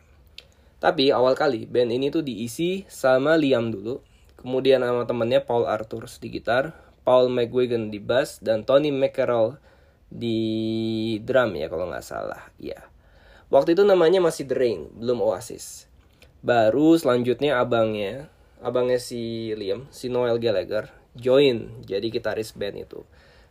Tapi 0.78 1.10
awal 1.10 1.34
kali 1.34 1.66
band 1.66 1.90
ini 1.90 2.14
tuh 2.14 2.22
diisi 2.22 2.86
sama 2.86 3.34
Liam 3.34 3.74
dulu, 3.74 3.98
kemudian 4.38 4.86
sama 4.86 5.02
temennya 5.02 5.42
Paul 5.42 5.66
Arthur 5.66 6.06
di 6.22 6.30
gitar, 6.30 6.78
Paul 7.02 7.26
McGuigan 7.26 7.90
di 7.90 7.98
bass, 7.98 8.38
dan 8.38 8.62
Tony 8.62 8.94
McCarroll 8.94 9.58
di 10.14 10.38
drum 11.26 11.58
ya 11.58 11.66
kalau 11.66 11.90
nggak 11.90 12.06
salah. 12.06 12.54
Ya. 12.62 12.86
Waktu 13.50 13.74
itu 13.74 13.82
namanya 13.82 14.22
masih 14.22 14.46
The 14.46 14.54
Rain, 14.54 14.94
belum 14.94 15.18
Oasis. 15.26 15.90
Baru 16.44 16.96
selanjutnya 17.00 17.60
abangnya, 17.60 18.28
abangnya 18.60 19.00
si 19.00 19.52
Liam, 19.56 19.88
si 19.88 20.12
Noel 20.12 20.36
Gallagher, 20.36 20.92
join 21.16 21.84
jadi 21.88 22.04
gitaris 22.12 22.52
band 22.52 22.76
itu. 22.84 23.00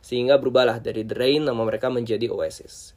Sehingga 0.05 0.37
berubahlah 0.37 0.77
dari 0.77 1.01
The 1.01 1.17
Rain 1.17 1.49
nama 1.49 1.65
mereka 1.65 1.89
menjadi 1.89 2.29
Oasis. 2.29 2.93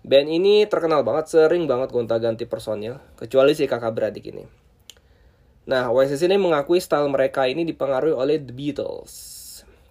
Band 0.00 0.32
ini 0.32 0.64
terkenal 0.64 1.04
banget, 1.04 1.28
sering 1.28 1.68
banget 1.68 1.92
gonta-ganti 1.92 2.48
personil, 2.48 2.96
kecuali 3.20 3.52
si 3.52 3.68
kakak 3.68 3.92
beradik 3.92 4.32
ini. 4.32 4.48
Nah, 5.68 5.92
Oasis 5.92 6.24
ini 6.24 6.40
mengakui 6.40 6.80
style 6.80 7.12
mereka 7.12 7.44
ini 7.44 7.68
dipengaruhi 7.68 8.16
oleh 8.16 8.40
The 8.40 8.54
Beatles. 8.56 9.12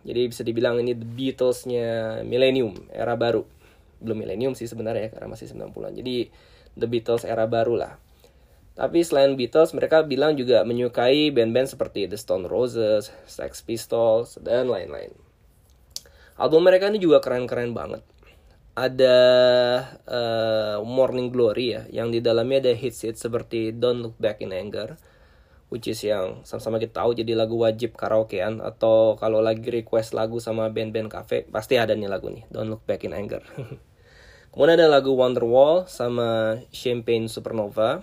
Jadi 0.02 0.22
bisa 0.26 0.42
dibilang 0.42 0.82
ini 0.82 0.98
The 0.98 1.06
Beatles-nya 1.06 1.88
Millennium, 2.26 2.74
era 2.89 3.13
baru. 3.13 3.46
Belum 4.02 4.18
Millennium 4.18 4.58
sih 4.58 4.65
sebenarnya 4.65 5.13
karena 5.13 5.30
masih 5.30 5.54
90-an. 5.54 5.94
Jadi 5.94 6.34
The 6.74 6.88
Beatles 6.89 7.30
era 7.30 7.46
baru 7.46 7.78
lah. 7.78 7.94
Tapi 8.75 9.03
selain 9.03 9.36
Beatles, 9.36 9.75
mereka 9.75 10.05
bilang 10.08 10.38
juga 10.39 10.63
menyukai 10.63 11.34
band-band 11.36 11.69
seperti 11.71 12.08
The 12.08 12.15
Stone 12.15 12.47
Roses, 12.47 13.12
Sex 13.27 13.62
Pistols, 13.65 14.39
dan 14.39 14.71
lain-lain. 14.71 15.12
Album 16.39 16.63
mereka 16.63 16.88
ini 16.88 17.03
juga 17.03 17.19
keren-keren 17.19 17.75
banget. 17.75 17.99
Ada 18.79 19.17
eh, 20.08 20.77
Morning 20.79 21.27
Glory 21.27 21.75
ya, 21.75 21.82
yang 21.91 22.15
di 22.15 22.23
dalamnya 22.23 22.63
ada 22.63 22.71
hits-hits 22.71 23.19
seperti 23.19 23.75
Don't 23.75 23.99
Look 23.99 24.15
Back 24.15 24.39
in 24.39 24.55
Anger, 24.55 24.95
which 25.67 25.91
is 25.91 25.99
yang 25.99 26.47
sama-sama 26.47 26.79
kita 26.79 27.03
tahu 27.03 27.12
jadi 27.12 27.36
lagu 27.36 27.60
wajib 27.60 27.99
karaokean 27.99 28.63
atau 28.63 29.19
kalau 29.19 29.43
lagi 29.43 29.67
request 29.67 30.15
lagu 30.15 30.39
sama 30.39 30.71
band-band 30.71 31.12
cafe 31.12 31.45
pasti 31.51 31.77
ada 31.77 31.93
nih 31.93 32.10
lagu 32.10 32.32
nih 32.32 32.47
Don't 32.47 32.71
Look 32.71 32.88
Back 32.88 33.03
in 33.03 33.12
Anger. 33.12 33.43
Kemudian 34.49 34.82
ada 34.82 34.89
lagu 34.89 35.13
Wonderwall 35.13 35.86
sama 35.86 36.58
Champagne 36.73 37.29
Supernova. 37.29 38.01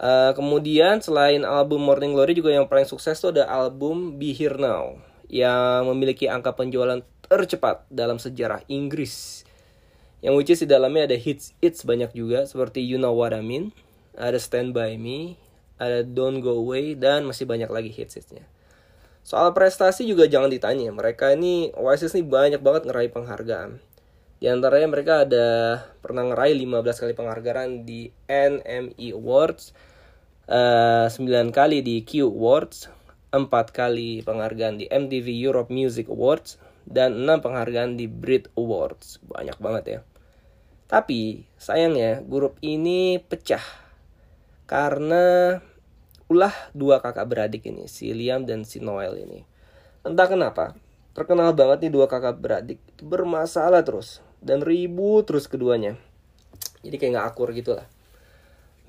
Eh, 0.00 0.32
kemudian 0.32 1.04
selain 1.04 1.44
album 1.44 1.84
Morning 1.84 2.16
Glory 2.16 2.32
juga 2.32 2.48
yang 2.48 2.64
paling 2.64 2.88
sukses 2.88 3.20
tuh 3.20 3.36
ada 3.36 3.44
album 3.44 4.16
Be 4.16 4.32
Here 4.32 4.56
Now 4.56 4.96
yang 5.28 5.92
memiliki 5.92 6.24
angka 6.24 6.56
penjualan 6.56 7.04
tercepat 7.28 7.84
dalam 7.92 8.16
sejarah 8.16 8.64
Inggris. 8.72 9.44
Yang 10.24 10.34
which 10.40 10.50
is 10.56 10.64
di 10.64 10.68
dalamnya 10.72 11.04
ada 11.04 11.20
hits 11.20 11.52
hits 11.60 11.84
banyak 11.84 12.16
juga 12.16 12.48
seperti 12.48 12.80
You 12.80 12.96
Know 12.96 13.12
What 13.12 13.36
I 13.36 13.44
Mean, 13.44 13.76
ada 14.16 14.40
Stand 14.40 14.72
By 14.72 14.96
Me, 14.96 15.36
ada 15.76 16.00
Don't 16.00 16.40
Go 16.40 16.64
Away 16.64 16.96
dan 16.96 17.28
masih 17.28 17.44
banyak 17.44 17.68
lagi 17.68 17.92
hits 17.92 18.16
hitsnya. 18.16 18.48
Soal 19.20 19.52
prestasi 19.52 20.08
juga 20.08 20.24
jangan 20.24 20.48
ditanya, 20.48 20.88
mereka 20.96 21.36
ini 21.36 21.76
Oasis 21.76 22.16
ini 22.16 22.24
banyak 22.24 22.64
banget 22.64 22.88
ngeraih 22.88 23.12
penghargaan. 23.12 23.84
Di 24.40 24.48
antaranya 24.48 24.88
mereka 24.88 25.28
ada 25.28 25.48
pernah 26.00 26.24
ngeraih 26.24 26.56
15 26.56 27.04
kali 27.04 27.12
penghargaan 27.12 27.84
di 27.84 28.08
NME 28.24 29.12
Awards, 29.12 29.76
eh, 30.50 31.06
9 31.06 31.54
kali 31.54 31.86
di 31.86 32.02
Q 32.02 32.26
Awards, 32.26 32.90
4 33.30 33.46
kali 33.70 34.26
penghargaan 34.26 34.82
di 34.82 34.90
MTV 34.90 35.30
Europe 35.30 35.70
Music 35.70 36.10
Awards, 36.10 36.58
dan 36.82 37.22
6 37.22 37.38
penghargaan 37.38 37.94
di 37.94 38.10
Brit 38.10 38.50
Awards. 38.58 39.22
Banyak 39.22 39.58
banget 39.62 39.84
ya. 39.86 40.00
Tapi 40.90 41.46
sayangnya 41.54 42.18
grup 42.26 42.58
ini 42.66 43.22
pecah 43.22 43.62
karena 44.66 45.54
ulah 46.26 46.54
dua 46.74 46.98
kakak 46.98 47.26
beradik 47.30 47.62
ini, 47.66 47.86
si 47.86 48.10
Liam 48.10 48.42
dan 48.42 48.66
si 48.66 48.82
Noel 48.82 49.22
ini. 49.22 49.46
Entah 50.02 50.26
kenapa, 50.26 50.74
terkenal 51.14 51.54
banget 51.54 51.86
nih 51.86 51.92
dua 51.94 52.10
kakak 52.10 52.42
beradik 52.42 52.82
bermasalah 52.98 53.86
terus 53.86 54.18
dan 54.42 54.66
ribut 54.66 55.30
terus 55.30 55.46
keduanya. 55.46 55.94
Jadi 56.82 56.96
kayak 56.98 57.12
nggak 57.14 57.26
akur 57.34 57.54
gitu 57.54 57.78
lah. 57.78 57.86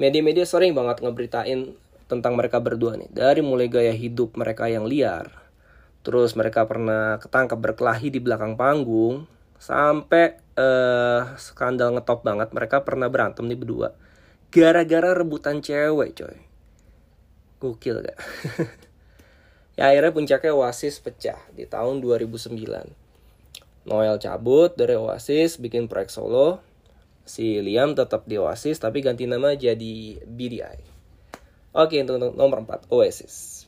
Media-media 0.01 0.49
sering 0.49 0.73
banget 0.73 1.05
ngeberitain 1.05 1.77
tentang 2.09 2.33
mereka 2.33 2.57
berdua 2.57 2.97
nih. 2.97 3.13
Dari 3.13 3.45
mulai 3.45 3.69
gaya 3.69 3.93
hidup 3.93 4.33
mereka 4.33 4.65
yang 4.65 4.89
liar, 4.89 5.29
terus 6.01 6.33
mereka 6.33 6.65
pernah 6.65 7.21
ketangkap 7.21 7.61
berkelahi 7.61 8.09
di 8.09 8.17
belakang 8.17 8.57
panggung, 8.57 9.29
sampai 9.61 10.41
eh 10.57 11.21
skandal 11.37 11.93
ngetop 11.93 12.25
banget 12.25 12.49
mereka 12.49 12.81
pernah 12.81 13.13
berantem 13.13 13.45
nih 13.45 13.59
berdua. 13.61 13.93
Gara-gara 14.49 15.13
rebutan 15.13 15.61
cewek 15.61 16.17
coy. 16.17 16.37
Gokil 17.61 18.01
gak? 18.01 18.17
ya 19.77 19.93
akhirnya 19.93 20.11
puncaknya 20.11 20.51
Oasis 20.57 20.97
pecah 20.97 21.37
di 21.53 21.69
tahun 21.69 22.01
2009. 22.01 22.57
Noel 23.85 24.17
cabut 24.17 24.73
dari 24.73 24.97
Oasis 24.97 25.61
bikin 25.61 25.85
proyek 25.85 26.09
solo. 26.09 26.70
Si 27.25 27.61
Liam 27.61 27.93
tetap 27.93 28.25
di 28.25 28.41
Oasis 28.41 28.81
tapi 28.81 29.05
ganti 29.05 29.29
nama 29.29 29.53
jadi 29.53 30.21
BDI. 30.25 30.79
Oke, 31.71 32.01
untuk 32.03 32.35
nomor 32.35 32.67
4 32.67 32.91
Oasis. 32.91 33.60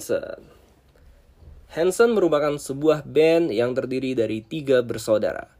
Hanson. 0.00 0.40
Hanson 1.76 2.16
merupakan 2.16 2.56
sebuah 2.56 3.04
band 3.04 3.52
yang 3.52 3.76
terdiri 3.76 4.16
dari 4.16 4.40
tiga 4.40 4.80
bersaudara, 4.80 5.52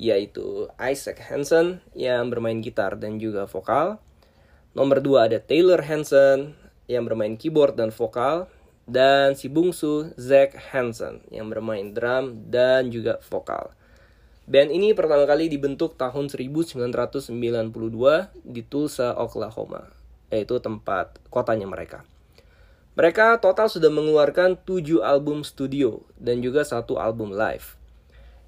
yaitu 0.00 0.72
Isaac 0.80 1.20
Hanson 1.28 1.84
yang 1.92 2.32
bermain 2.32 2.64
gitar 2.64 2.96
dan 2.96 3.20
juga 3.20 3.44
vokal. 3.44 4.00
Nomor 4.72 5.04
2 5.04 5.28
ada 5.28 5.38
Taylor 5.44 5.84
Hanson 5.84 6.56
yang 6.88 7.04
bermain 7.04 7.36
keyboard 7.36 7.76
dan 7.76 7.92
vokal. 7.92 8.48
Dan 8.88 9.36
si 9.36 9.52
bungsu 9.52 10.10
Zack 10.16 10.56
Hanson 10.72 11.20
yang 11.28 11.52
bermain 11.52 11.92
drum 11.92 12.48
dan 12.48 12.88
juga 12.88 13.20
vokal. 13.28 13.76
Band 14.48 14.72
ini 14.72 14.96
pertama 14.96 15.28
kali 15.28 15.52
dibentuk 15.52 16.00
tahun 16.00 16.32
1992 16.32 17.28
di 18.42 18.62
Tulsa, 18.66 19.14
Oklahoma, 19.20 19.86
yaitu 20.32 20.58
tempat 20.58 21.20
kotanya 21.28 21.68
mereka. 21.68 22.08
Mereka 22.92 23.40
total 23.40 23.72
sudah 23.72 23.88
mengeluarkan 23.88 24.60
7 24.68 25.00
album 25.00 25.40
studio 25.48 26.04
dan 26.20 26.44
juga 26.44 26.60
satu 26.60 27.00
album 27.00 27.32
live. 27.32 27.80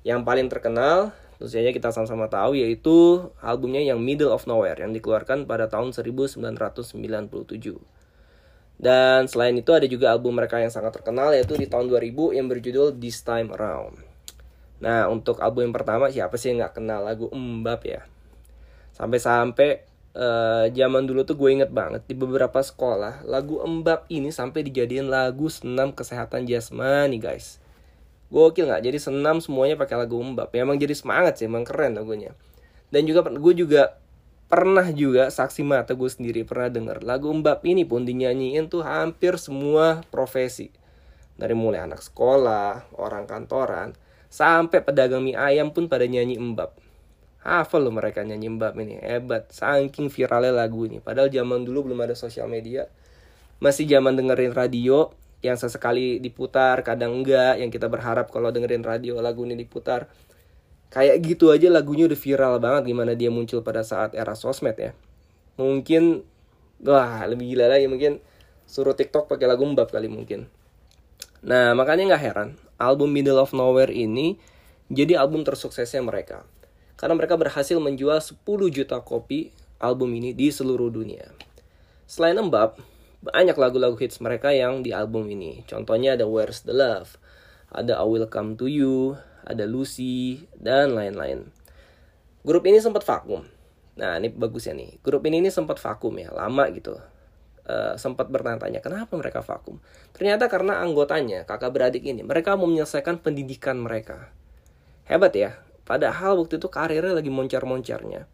Yang 0.04 0.20
paling 0.20 0.52
terkenal, 0.52 1.16
tentu 1.40 1.48
saja 1.48 1.72
kita 1.72 1.88
sama-sama 1.88 2.28
tahu 2.28 2.52
yaitu 2.60 3.24
albumnya 3.40 3.80
yang 3.80 3.96
Middle 4.04 4.28
of 4.28 4.44
Nowhere 4.44 4.76
yang 4.76 4.92
dikeluarkan 4.92 5.48
pada 5.48 5.72
tahun 5.72 5.96
1997. 5.96 6.44
Dan 8.76 9.24
selain 9.32 9.56
itu 9.56 9.72
ada 9.72 9.88
juga 9.88 10.12
album 10.12 10.36
mereka 10.36 10.60
yang 10.60 10.68
sangat 10.68 10.92
terkenal 11.00 11.32
yaitu 11.32 11.56
di 11.56 11.64
tahun 11.64 11.88
2000 11.88 12.36
yang 12.36 12.44
berjudul 12.44 13.00
This 13.00 13.24
Time 13.24 13.48
Around. 13.48 13.96
Nah, 14.84 15.08
untuk 15.08 15.40
album 15.40 15.72
yang 15.72 15.74
pertama 15.74 16.12
siapa 16.12 16.36
sih 16.36 16.52
yang 16.52 16.60
nggak 16.60 16.84
kenal 16.84 17.00
lagu 17.00 17.32
Mbap 17.32 17.80
ya? 17.88 18.04
Sampai-sampai 18.92 19.93
eh, 20.14 20.64
zaman 20.70 21.04
dulu 21.04 21.26
tuh 21.26 21.34
gue 21.34 21.50
inget 21.50 21.70
banget 21.74 22.06
di 22.06 22.14
beberapa 22.14 22.62
sekolah 22.62 23.26
lagu 23.26 23.58
Mbap 23.60 24.06
ini 24.08 24.30
sampai 24.30 24.62
dijadiin 24.62 25.10
lagu 25.10 25.50
senam 25.50 25.90
kesehatan 25.90 26.46
jasmani 26.46 27.18
guys. 27.18 27.58
Gokil 28.30 28.66
nggak? 28.66 28.82
Jadi 28.82 28.98
senam 28.98 29.38
semuanya 29.38 29.78
pakai 29.78 29.94
lagu 30.00 30.18
Mbap. 30.18 30.50
Ya, 30.54 30.66
emang 30.66 30.78
jadi 30.80 30.94
semangat 30.96 31.38
sih, 31.38 31.46
emang 31.46 31.62
keren 31.62 31.94
lagunya. 31.94 32.34
Dan 32.90 33.06
juga 33.06 33.26
gue 33.26 33.54
juga 33.54 33.98
pernah 34.46 34.86
juga 34.94 35.34
saksi 35.34 35.66
mata 35.66 35.98
gue 35.98 36.06
sendiri 36.06 36.46
pernah 36.46 36.70
denger 36.70 37.02
lagu 37.02 37.32
Mbap 37.32 37.66
ini 37.66 37.82
pun 37.82 38.06
dinyanyiin 38.06 38.70
tuh 38.70 38.86
hampir 38.86 39.34
semua 39.38 40.06
profesi. 40.14 40.70
Dari 41.34 41.54
mulai 41.58 41.82
anak 41.82 41.98
sekolah, 41.98 42.94
orang 42.94 43.26
kantoran, 43.26 43.98
sampai 44.30 44.78
pedagang 44.82 45.26
mie 45.26 45.34
ayam 45.34 45.74
pun 45.74 45.90
pada 45.90 46.06
nyanyi 46.06 46.38
Mbap. 46.38 46.83
Hafal 47.44 47.84
loh 47.84 47.92
mereka 47.92 48.24
nyanyi 48.24 48.48
Mbap 48.48 48.72
ini, 48.80 48.96
hebat. 49.04 49.52
Saking 49.52 50.08
viralnya 50.08 50.64
lagu 50.64 50.88
ini. 50.88 51.04
Padahal 51.04 51.28
zaman 51.28 51.68
dulu 51.68 51.92
belum 51.92 52.00
ada 52.08 52.16
sosial 52.16 52.48
media. 52.48 52.88
Masih 53.60 53.84
zaman 53.84 54.16
dengerin 54.16 54.56
radio, 54.56 55.12
yang 55.44 55.60
sesekali 55.60 56.24
diputar, 56.24 56.80
kadang 56.80 57.20
enggak. 57.20 57.60
Yang 57.60 57.76
kita 57.76 57.92
berharap 57.92 58.32
kalau 58.32 58.48
dengerin 58.48 58.80
radio 58.80 59.20
lagu 59.20 59.44
ini 59.44 59.60
diputar. 59.60 60.08
Kayak 60.88 61.20
gitu 61.20 61.52
aja 61.52 61.68
lagunya 61.68 62.08
udah 62.08 62.16
viral 62.16 62.56
banget 62.64 62.88
gimana 62.88 63.12
dia 63.12 63.28
muncul 63.28 63.60
pada 63.60 63.84
saat 63.84 64.16
era 64.16 64.32
sosmed 64.32 64.80
ya. 64.80 64.96
Mungkin, 65.60 66.24
wah 66.80 67.28
lebih 67.28 67.52
gila 67.52 67.76
lagi 67.76 67.86
mungkin 67.92 68.24
suruh 68.64 68.96
TikTok 68.96 69.28
pakai 69.28 69.44
lagu 69.44 69.68
Mbap 69.68 69.92
kali 69.92 70.08
mungkin. 70.08 70.48
Nah, 71.44 71.76
makanya 71.76 72.16
nggak 72.16 72.24
heran, 72.24 72.48
album 72.80 73.12
Middle 73.12 73.36
of 73.36 73.52
Nowhere 73.52 73.92
ini 73.92 74.40
jadi 74.88 75.20
album 75.20 75.44
tersuksesnya 75.44 76.00
mereka. 76.00 76.48
Karena 77.04 77.20
mereka 77.20 77.36
berhasil 77.36 77.76
menjual 77.76 78.16
10 78.16 78.40
juta 78.72 78.96
kopi 79.04 79.52
album 79.76 80.16
ini 80.16 80.32
di 80.32 80.48
seluruh 80.48 80.88
dunia. 80.88 81.28
Selain 82.08 82.32
Mbap, 82.40 82.80
banyak 83.20 83.52
lagu-lagu 83.60 83.92
hits 84.00 84.24
mereka 84.24 84.56
yang 84.56 84.80
di 84.80 84.96
album 84.96 85.28
ini. 85.28 85.68
Contohnya 85.68 86.16
ada 86.16 86.24
Where's 86.24 86.64
the 86.64 86.72
Love, 86.72 87.20
ada 87.68 88.00
I 88.00 88.08
Will 88.08 88.24
Come 88.24 88.56
to 88.56 88.64
You, 88.64 89.20
ada 89.44 89.68
Lucy, 89.68 90.48
dan 90.56 90.96
lain-lain. 90.96 91.52
Grup 92.40 92.64
ini 92.64 92.80
sempat 92.80 93.04
vakum. 93.04 93.44
Nah, 94.00 94.16
ini 94.16 94.32
bagus 94.32 94.64
ya 94.64 94.72
nih. 94.72 94.96
Grup 95.04 95.28
ini, 95.28 95.44
ini 95.44 95.52
sempat 95.52 95.76
vakum 95.84 96.16
ya, 96.16 96.32
lama 96.32 96.72
gitu. 96.72 96.96
Eh, 97.68 98.00
sempat 98.00 98.32
bertanya-tanya 98.32 98.80
kenapa 98.80 99.12
mereka 99.20 99.44
vakum. 99.44 99.76
Ternyata 100.16 100.48
karena 100.48 100.80
anggotanya, 100.80 101.44
kakak 101.44 101.68
beradik 101.68 102.08
ini, 102.08 102.24
mereka 102.24 102.56
mau 102.56 102.64
menyelesaikan 102.64 103.20
pendidikan 103.20 103.76
mereka. 103.76 104.32
Hebat 105.04 105.36
ya. 105.36 105.60
Padahal 105.84 106.40
waktu 106.40 106.56
itu 106.56 106.68
karirnya 106.72 107.12
lagi 107.12 107.28
moncar-moncarnya. 107.28 108.24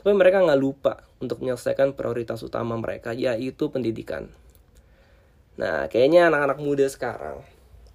Tapi 0.00 0.12
mereka 0.16 0.40
nggak 0.40 0.60
lupa 0.60 1.04
untuk 1.20 1.44
menyelesaikan 1.44 1.92
prioritas 1.92 2.40
utama 2.40 2.76
mereka, 2.76 3.12
yaitu 3.12 3.68
pendidikan. 3.68 4.32
Nah, 5.60 5.88
kayaknya 5.92 6.32
anak-anak 6.32 6.58
muda 6.60 6.88
sekarang, 6.88 7.44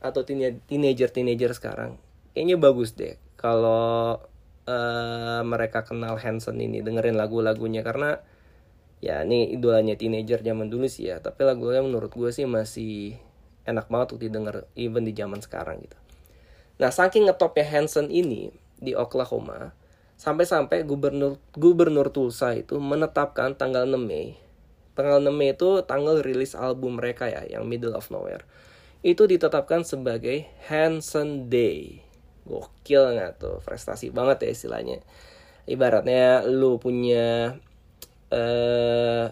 atau 0.02 0.22
teenager- 0.22 0.62
teenager-teenager 0.70 1.52
sekarang, 1.58 1.98
kayaknya 2.38 2.58
bagus 2.62 2.94
deh 2.94 3.18
kalau 3.38 4.22
eh, 4.65 5.41
mereka 5.46 5.86
kenal 5.86 6.18
Hanson 6.18 6.58
ini, 6.58 6.82
dengerin 6.82 7.18
lagu-lagunya. 7.18 7.86
Karena 7.86 8.18
ya 9.04 9.22
ini 9.22 9.54
idolanya 9.54 9.94
teenager 9.94 10.39
zaman 10.41 10.65
dulu 10.72 10.89
sih 10.89 11.13
ya 11.13 11.22
tapi 11.22 11.46
lagunya 11.46 11.86
menurut 11.86 12.10
gue 12.10 12.30
sih 12.34 12.50
masih 12.50 13.20
enak 13.70 13.86
banget 13.86 14.18
untuk 14.18 14.24
didengar 14.26 14.65
even 14.74 15.04
di 15.04 15.13
zaman 15.13 15.38
sekarang 15.46 15.84
gitu 15.84 15.98
nah 16.82 16.89
saking 16.89 17.30
ngetopnya 17.30 17.70
Hanson 17.70 18.10
ini 18.10 18.50
di 18.86 18.93
Oklahoma 18.93 19.74
Sampai-sampai 20.15 20.88
gubernur 20.88 21.43
gubernur 21.52 22.08
Tulsa 22.08 22.56
itu 22.56 22.80
menetapkan 22.80 23.60
tanggal 23.60 23.84
6 23.84 24.00
Mei. 24.00 24.39
Tanggal 24.95 25.19
6 25.19 25.28
Mei 25.36 25.52
itu 25.52 25.84
tanggal 25.84 26.24
rilis 26.24 26.56
album 26.56 26.95
mereka 27.04 27.28
ya, 27.28 27.43
yang 27.43 27.67
Middle 27.67 28.00
of 28.00 28.08
Nowhere. 28.15 28.48
Itu 29.04 29.28
ditetapkan 29.28 29.84
sebagai 29.84 30.48
Hanson 30.71 31.52
Day. 31.52 32.00
Gokil 32.48 33.19
nggak 33.19 33.43
tuh? 33.43 33.58
Prestasi 33.60 34.15
banget 34.15 34.48
ya 34.48 34.50
istilahnya. 34.56 35.04
Ibaratnya 35.67 36.48
lu 36.48 36.80
punya 36.80 37.60
eh 38.32 39.26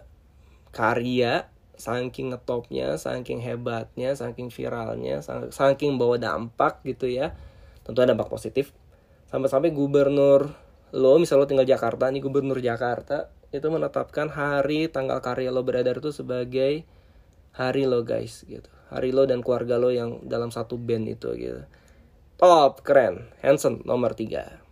karya 0.76 1.48
saking 1.80 2.36
ngetopnya, 2.36 3.00
saking 3.00 3.40
hebatnya, 3.40 4.20
saking 4.20 4.52
viralnya, 4.52 5.24
saking 5.50 5.96
bawa 5.96 6.20
dampak 6.20 6.84
gitu 6.84 7.08
ya. 7.08 7.32
Tentu 7.88 8.04
ada 8.04 8.12
dampak 8.12 8.28
positif. 8.28 8.76
Sampai-sampai 9.34 9.74
gubernur 9.74 10.54
lo, 10.94 11.18
misal 11.18 11.42
lo 11.42 11.50
tinggal 11.50 11.66
Jakarta, 11.66 12.06
nih 12.14 12.22
gubernur 12.22 12.62
Jakarta 12.62 13.34
itu 13.50 13.66
menetapkan 13.66 14.30
hari 14.30 14.94
tanggal 14.94 15.26
karya 15.26 15.50
lo 15.50 15.66
beredar 15.66 15.98
itu 15.98 16.14
sebagai 16.14 16.86
hari 17.58 17.90
lo 17.90 18.06
guys 18.06 18.46
gitu. 18.46 18.70
Hari 18.94 19.10
lo 19.10 19.26
dan 19.26 19.42
keluarga 19.42 19.82
lo 19.82 19.90
yang 19.90 20.22
dalam 20.22 20.54
satu 20.54 20.78
band 20.78 21.18
itu 21.18 21.34
gitu. 21.34 21.66
Top, 22.38 22.86
keren. 22.86 23.26
Hanson 23.42 23.82
nomor 23.90 24.14
3. 24.14 24.63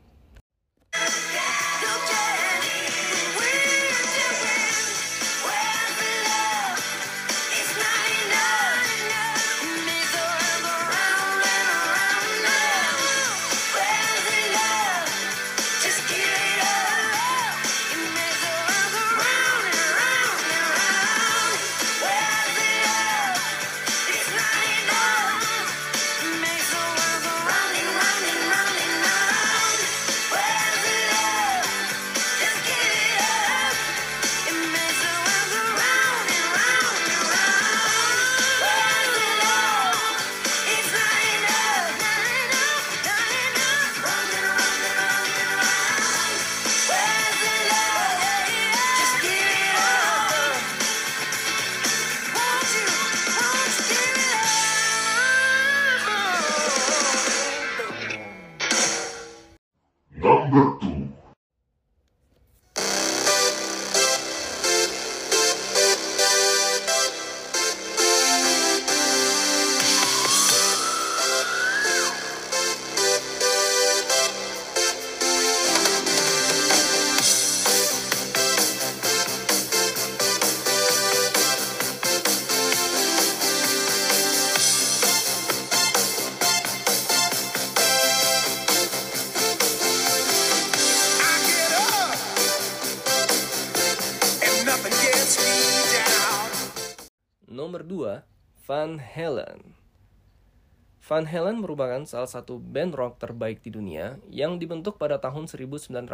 Van 101.12 101.28
Halen 101.28 101.60
merupakan 101.60 102.00
salah 102.08 102.32
satu 102.32 102.56
band 102.56 102.96
rock 102.96 103.20
terbaik 103.20 103.60
di 103.60 103.68
dunia 103.68 104.16
yang 104.32 104.56
dibentuk 104.56 104.96
pada 104.96 105.20
tahun 105.20 105.44
1974 105.44 106.08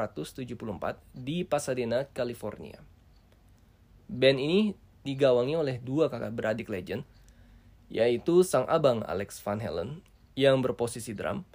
di 1.13 1.45
Pasadena, 1.45 2.09
California. 2.17 2.81
Band 4.09 4.41
ini 4.41 4.73
digawangi 5.05 5.53
oleh 5.53 5.77
dua 5.77 6.09
kakak 6.09 6.33
beradik 6.33 6.65
legend, 6.73 7.05
yaitu 7.93 8.41
sang 8.41 8.65
abang 8.65 9.05
Alex 9.05 9.37
Van 9.45 9.61
Halen 9.61 10.01
yang 10.33 10.65
berposisi 10.65 11.13
drum 11.13 11.45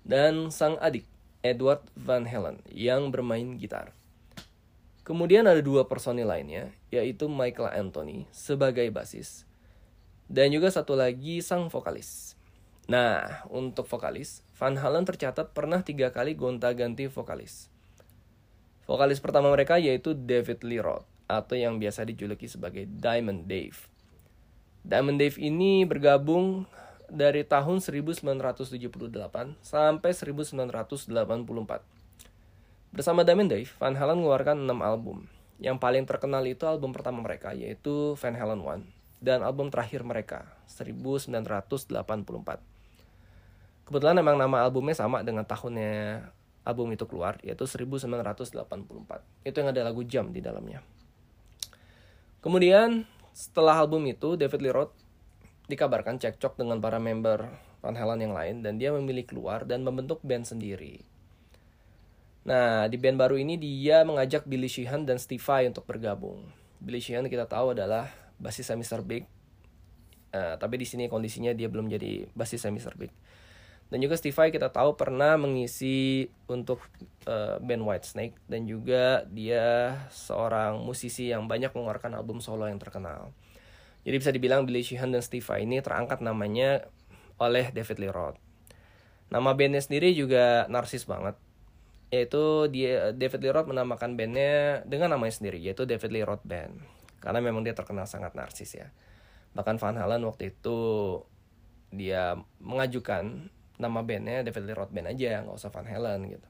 dan 0.00 0.48
sang 0.48 0.80
adik 0.80 1.04
Edward 1.44 1.84
Van 1.92 2.24
Halen 2.24 2.64
yang 2.72 3.12
bermain 3.12 3.60
gitar. 3.60 3.92
Kemudian 5.04 5.44
ada 5.44 5.60
dua 5.60 5.84
personil 5.84 6.32
lainnya, 6.32 6.72
yaitu 6.88 7.28
Michael 7.28 7.76
Anthony 7.76 8.24
sebagai 8.32 8.88
basis, 8.88 9.44
dan 10.32 10.48
juga 10.48 10.72
satu 10.72 10.96
lagi 10.96 11.44
sang 11.44 11.68
vokalis. 11.68 12.39
Nah, 12.90 13.46
untuk 13.54 13.86
vokalis, 13.86 14.42
Van 14.58 14.74
Halen 14.74 15.06
tercatat 15.06 15.54
pernah 15.54 15.78
tiga 15.86 16.10
kali 16.10 16.34
gonta-ganti 16.34 17.06
vokalis. 17.06 17.70
Vokalis 18.82 19.22
pertama 19.22 19.46
mereka 19.54 19.78
yaitu 19.78 20.10
David 20.10 20.66
Lee 20.66 20.82
Roth, 20.82 21.06
atau 21.30 21.54
yang 21.54 21.78
biasa 21.78 22.02
dijuluki 22.02 22.50
sebagai 22.50 22.90
Diamond 22.90 23.46
Dave. 23.46 23.78
Diamond 24.82 25.22
Dave 25.22 25.38
ini 25.38 25.86
bergabung 25.86 26.66
dari 27.06 27.46
tahun 27.46 27.78
1978 27.78 28.50
sampai 29.62 30.10
1984. 30.10 31.14
Bersama 32.90 33.22
Diamond 33.22 33.54
Dave, 33.54 33.70
Van 33.78 33.94
Halen 33.94 34.18
mengeluarkan 34.18 34.66
6 34.66 34.82
album. 34.82 35.30
Yang 35.62 35.78
paling 35.78 36.10
terkenal 36.10 36.42
itu 36.42 36.66
album 36.66 36.90
pertama 36.90 37.22
mereka, 37.22 37.54
yaitu 37.54 38.18
Van 38.18 38.34
Halen 38.34 38.66
1, 38.66 38.82
dan 39.22 39.46
album 39.46 39.70
terakhir 39.70 40.02
mereka, 40.02 40.50
1984. 40.66 42.79
Kebetulan 43.90 44.22
memang 44.22 44.38
nama 44.38 44.62
albumnya 44.62 44.94
sama 44.94 45.26
dengan 45.26 45.42
tahunnya 45.42 46.22
album 46.62 46.94
itu 46.94 47.10
keluar, 47.10 47.42
yaitu 47.42 47.66
1984. 47.66 48.54
Itu 49.42 49.56
yang 49.58 49.74
ada 49.74 49.82
lagu 49.82 50.06
Jam 50.06 50.30
di 50.30 50.38
dalamnya. 50.38 50.78
Kemudian, 52.38 53.02
setelah 53.34 53.82
album 53.82 54.06
itu, 54.06 54.38
David 54.38 54.62
Lee 54.62 54.70
Roth 54.70 54.94
dikabarkan 55.66 56.22
cekcok 56.22 56.54
dengan 56.54 56.78
para 56.78 57.02
member 57.02 57.50
Van 57.82 57.98
Halen 57.98 58.30
yang 58.30 58.34
lain, 58.38 58.62
dan 58.62 58.78
dia 58.78 58.94
memilih 58.94 59.26
keluar 59.26 59.66
dan 59.66 59.82
membentuk 59.82 60.22
band 60.22 60.46
sendiri. 60.46 61.02
Nah, 62.46 62.86
di 62.86 62.94
band 62.94 63.18
baru 63.18 63.42
ini 63.42 63.58
dia 63.58 64.06
mengajak 64.06 64.46
Billy 64.46 64.70
Sheehan 64.70 65.02
dan 65.02 65.18
Steve 65.18 65.42
Vai 65.42 65.66
untuk 65.66 65.82
bergabung. 65.82 66.46
Billy 66.78 67.02
Sheehan 67.02 67.26
kita 67.26 67.50
tahu 67.50 67.74
adalah 67.74 68.08
basisnya 68.38 68.78
Mr. 68.78 69.02
Big. 69.02 69.26
Eh, 70.30 70.54
tapi 70.56 70.78
di 70.78 70.86
sini 70.86 71.10
kondisinya 71.10 71.50
dia 71.50 71.66
belum 71.66 71.90
jadi 71.90 72.30
basisnya 72.32 72.70
Mr. 72.70 72.94
Big. 72.94 73.10
Dan 73.90 73.98
juga 73.98 74.14
Steve 74.14 74.34
Vai 74.34 74.54
kita 74.54 74.70
tahu 74.70 74.94
pernah 74.94 75.34
mengisi 75.34 76.30
untuk 76.46 76.78
eh, 77.26 77.58
band 77.58 77.82
Whitesnake 77.82 78.38
dan 78.46 78.64
juga 78.70 79.26
dia 79.26 79.98
seorang 80.14 80.78
musisi 80.78 81.34
yang 81.34 81.50
banyak 81.50 81.74
mengeluarkan 81.74 82.14
album 82.14 82.38
solo 82.38 82.70
yang 82.70 82.78
terkenal. 82.78 83.34
Jadi 84.06 84.16
bisa 84.16 84.30
dibilang 84.30 84.62
Billy 84.64 84.86
Sheehan 84.86 85.10
dan 85.10 85.20
Steve 85.20 85.42
Vai 85.42 85.66
ini 85.66 85.82
terangkat 85.82 86.22
namanya 86.22 86.86
oleh 87.42 87.74
David 87.74 87.98
Lee 87.98 88.14
Roth. 88.14 88.38
Nama 89.30 89.50
bandnya 89.58 89.82
sendiri 89.82 90.14
juga 90.14 90.70
narsis 90.70 91.02
banget 91.04 91.34
yaitu 92.10 92.66
dia 92.74 93.14
David 93.14 93.40
Lee 93.46 93.54
Roth 93.54 93.70
menamakan 93.70 94.18
bandnya 94.18 94.82
dengan 94.82 95.14
namanya 95.14 95.30
sendiri 95.30 95.62
yaitu 95.62 95.86
David 95.86 96.10
Lee 96.10 96.26
Roth 96.26 96.42
Band 96.42 96.82
karena 97.22 97.38
memang 97.38 97.62
dia 97.62 97.70
terkenal 97.70 98.10
sangat 98.10 98.34
narsis 98.34 98.74
ya 98.74 98.90
bahkan 99.54 99.78
Van 99.78 99.94
Halen 99.94 100.26
waktu 100.26 100.50
itu 100.50 100.78
dia 101.94 102.34
mengajukan 102.58 103.50
nama 103.80 104.04
bandnya 104.04 104.44
David 104.44 104.68
Lee 104.68 104.76
Roth 104.76 104.92
Band 104.92 105.10
aja 105.10 105.42
nggak 105.42 105.56
usah 105.56 105.72
Van 105.72 105.88
Halen 105.88 106.20
gitu 106.28 106.48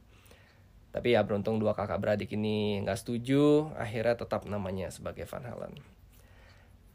tapi 0.91 1.15
ya 1.15 1.23
beruntung 1.23 1.63
dua 1.63 1.71
kakak 1.79 2.03
beradik 2.03 2.35
ini 2.35 2.83
nggak 2.83 2.99
setuju 2.99 3.71
akhirnya 3.79 4.19
tetap 4.19 4.43
namanya 4.51 4.91
sebagai 4.91 5.25
Van 5.31 5.47
Halen 5.47 5.79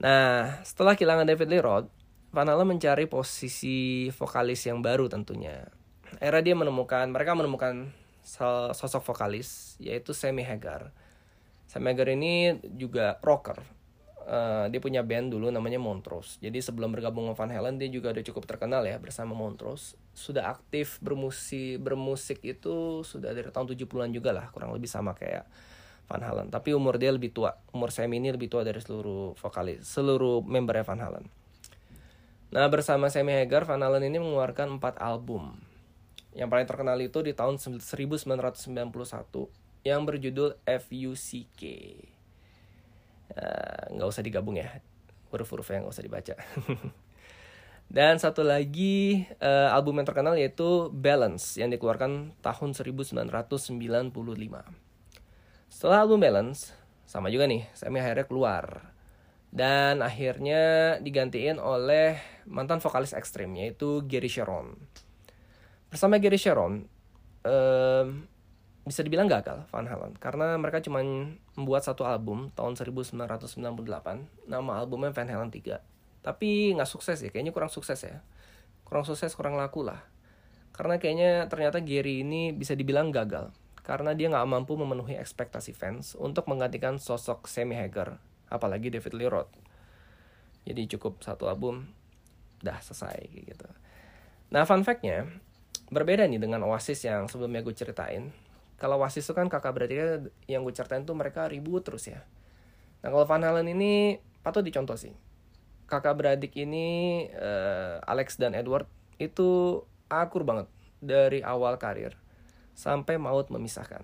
nah 0.03 0.59
setelah 0.67 0.99
kehilangan 0.99 1.25
David 1.25 1.47
Lee 1.47 1.63
Roth 1.63 1.87
Van 2.35 2.51
Halen 2.51 2.67
mencari 2.67 3.07
posisi 3.07 4.11
vokalis 4.11 4.67
yang 4.67 4.83
baru 4.83 5.07
tentunya 5.07 5.63
era 6.19 6.43
dia 6.43 6.55
menemukan 6.55 7.07
mereka 7.09 7.31
menemukan 7.35 7.91
sosok 8.73 9.05
vokalis 9.05 9.77
yaitu 9.77 10.11
Sammy 10.11 10.41
Hagar. 10.41 10.89
Sammy 11.69 11.93
Hagar 11.93 12.09
ini 12.13 12.57
juga 12.75 13.21
rocker. 13.21 13.61
Eh, 14.25 14.65
dia 14.73 14.81
punya 14.81 15.05
band 15.05 15.37
dulu 15.37 15.53
namanya 15.53 15.77
Montrose. 15.77 16.41
Jadi 16.41 16.57
sebelum 16.57 16.89
bergabung 16.89 17.29
dengan 17.29 17.37
Van 17.37 17.51
Halen 17.53 17.77
dia 17.77 17.89
juga 17.93 18.09
udah 18.09 18.25
cukup 18.25 18.49
terkenal 18.49 18.81
ya 18.89 18.97
bersama 18.97 19.37
Montrose. 19.37 19.93
Sudah 20.15 20.47
aktif 20.47 20.97
bermusik 21.03 21.83
bermusik 21.83 22.39
itu 22.47 23.03
sudah 23.03 23.35
dari 23.35 23.51
tahun 23.51 23.75
70-an 23.75 24.09
juga 24.15 24.31
lah, 24.31 24.47
kurang 24.55 24.71
lebih 24.71 24.87
sama 24.87 25.11
kayak 25.11 25.43
Van 26.07 26.23
Halen. 26.23 26.47
Tapi 26.47 26.71
umur 26.71 26.95
dia 26.95 27.11
lebih 27.11 27.35
tua. 27.35 27.57
Umur 27.75 27.91
Sammy 27.91 28.23
ini 28.23 28.31
lebih 28.31 28.47
tua 28.47 28.63
dari 28.63 28.79
seluruh 28.79 29.35
vokalis, 29.35 29.83
seluruh 29.83 30.39
membernya 30.39 30.87
Van 30.87 31.01
Halen. 31.03 31.25
Nah, 32.55 32.71
bersama 32.71 33.11
Sammy 33.11 33.35
Hagar, 33.35 33.67
Van 33.67 33.81
Halen 33.83 34.05
ini 34.07 34.21
mengeluarkan 34.21 34.79
4 34.79 35.01
album. 35.01 35.59
Yang 36.31 36.47
paling 36.47 36.67
terkenal 36.69 36.97
itu 37.03 37.19
di 37.19 37.35
tahun 37.35 37.59
1991 37.59 39.51
yang 39.83 40.01
berjudul 40.07 40.55
FUCK. 40.63 41.61
Eh, 43.35 43.83
nggak 43.91 44.07
usah 44.07 44.23
digabung 44.23 44.55
ya, 44.55 44.79
huruf-hurufnya 45.33 45.83
nggak 45.83 45.95
usah 45.95 46.05
dibaca. 46.05 46.35
Dan 47.85 48.17
satu 48.17 48.41
lagi 48.41 49.23
eh, 49.39 49.69
album 49.71 50.01
yang 50.01 50.07
terkenal 50.09 50.35
yaitu 50.35 50.91
Balance 50.91 51.55
yang 51.61 51.69
dikeluarkan 51.71 52.35
tahun 52.41 52.69
1995. 52.73 53.31
Setelah 55.71 55.97
album 56.03 56.19
Balance, 56.19 56.73
sama 57.05 57.29
juga 57.29 57.45
nih, 57.45 57.63
Sammy 57.77 58.01
akhirnya 58.01 58.25
keluar. 58.25 58.95
Dan 59.55 60.03
akhirnya 60.03 60.95
digantiin 60.99 61.63
oleh 61.63 62.19
mantan 62.43 62.83
vokalis 62.83 63.15
ekstrim 63.15 63.55
yaitu 63.55 64.03
Gary 64.03 64.27
Sharon. 64.27 64.75
Bersama 65.87 66.19
Gary 66.19 66.35
Sharon, 66.35 66.83
em, 67.47 68.27
bisa 68.85 69.01
dibilang 69.01 69.25
gagal 69.25 69.65
Van 69.73 69.89
Halen 69.89 70.13
karena 70.21 70.53
mereka 70.61 70.77
cuma 70.77 71.01
membuat 71.57 71.81
satu 71.81 72.05
album 72.05 72.53
tahun 72.53 72.77
1998 72.77 73.25
nama 74.45 74.71
albumnya 74.77 75.09
Van 75.09 75.25
Halen 75.25 75.49
3 75.49 75.94
tapi 76.25 76.73
nggak 76.73 76.89
sukses 76.89 77.21
ya 77.21 77.29
kayaknya 77.29 77.53
kurang 77.53 77.69
sukses 77.69 78.01
ya. 78.01 78.25
Kurang 78.81 79.05
sukses 79.05 79.29
kurang 79.37 79.61
laku 79.61 79.85
lah. 79.85 80.01
Karena 80.73 80.97
kayaknya 80.97 81.45
ternyata 81.45 81.85
Gary 81.85 82.25
ini 82.25 82.49
bisa 82.49 82.73
dibilang 82.73 83.13
gagal. 83.13 83.53
Karena 83.85 84.17
dia 84.17 84.33
nggak 84.33 84.49
mampu 84.49 84.73
memenuhi 84.73 85.13
ekspektasi 85.21 85.77
fans 85.77 86.17
untuk 86.17 86.49
menggantikan 86.49 86.97
sosok 86.97 87.45
Sammy 87.45 87.77
Hagar 87.77 88.17
apalagi 88.49 88.89
David 88.89 89.13
Lee 89.13 89.29
Roth. 89.29 89.53
Jadi 90.65 90.97
cukup 90.97 91.21
satu 91.21 91.45
album 91.45 91.93
dah 92.65 92.81
selesai 92.81 93.29
gitu. 93.29 93.69
Nah 94.49 94.65
fun 94.65 94.81
fact-nya 94.81 95.29
berbeda 95.93 96.25
nih 96.25 96.41
dengan 96.41 96.65
Oasis 96.65 97.05
yang 97.05 97.29
sebelumnya 97.29 97.61
gue 97.61 97.77
ceritain. 97.77 98.33
Kalau 98.81 98.97
Oasis 98.97 99.29
itu 99.29 99.37
kan 99.37 99.45
kakak 99.45 99.77
beradiknya 99.77 100.33
yang 100.49 100.65
gue 100.65 100.73
ceritain 100.73 101.05
tuh 101.05 101.13
mereka 101.13 101.45
ribut 101.45 101.85
terus 101.85 102.09
ya. 102.09 102.25
Nah 103.05 103.13
kalau 103.13 103.29
Van 103.29 103.45
Halen 103.45 103.69
ini 103.69 104.17
patut 104.41 104.65
dicontoh 104.65 104.97
sih. 104.97 105.13
Kakak 105.85 106.17
beradik 106.17 106.53
ini 106.57 107.25
eh, 107.29 107.97
Alex 108.01 108.41
dan 108.41 108.57
Edward 108.57 108.89
itu 109.21 109.81
akur 110.09 110.41
banget 110.43 110.67
dari 110.99 111.45
awal 111.45 111.77
karir 111.77 112.17
sampai 112.75 113.15
maut 113.15 113.47
memisahkan. 113.47 114.03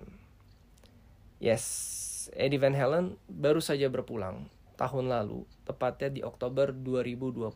Yes, 1.42 2.30
Eddie 2.38 2.62
Van 2.62 2.72
Halen 2.72 3.18
baru 3.26 3.58
saja 3.58 3.90
berpulang 3.90 4.46
tahun 4.78 5.10
lalu, 5.10 5.44
tepatnya 5.66 6.08
di 6.08 6.20
Oktober 6.22 6.70
2020. 6.70 7.50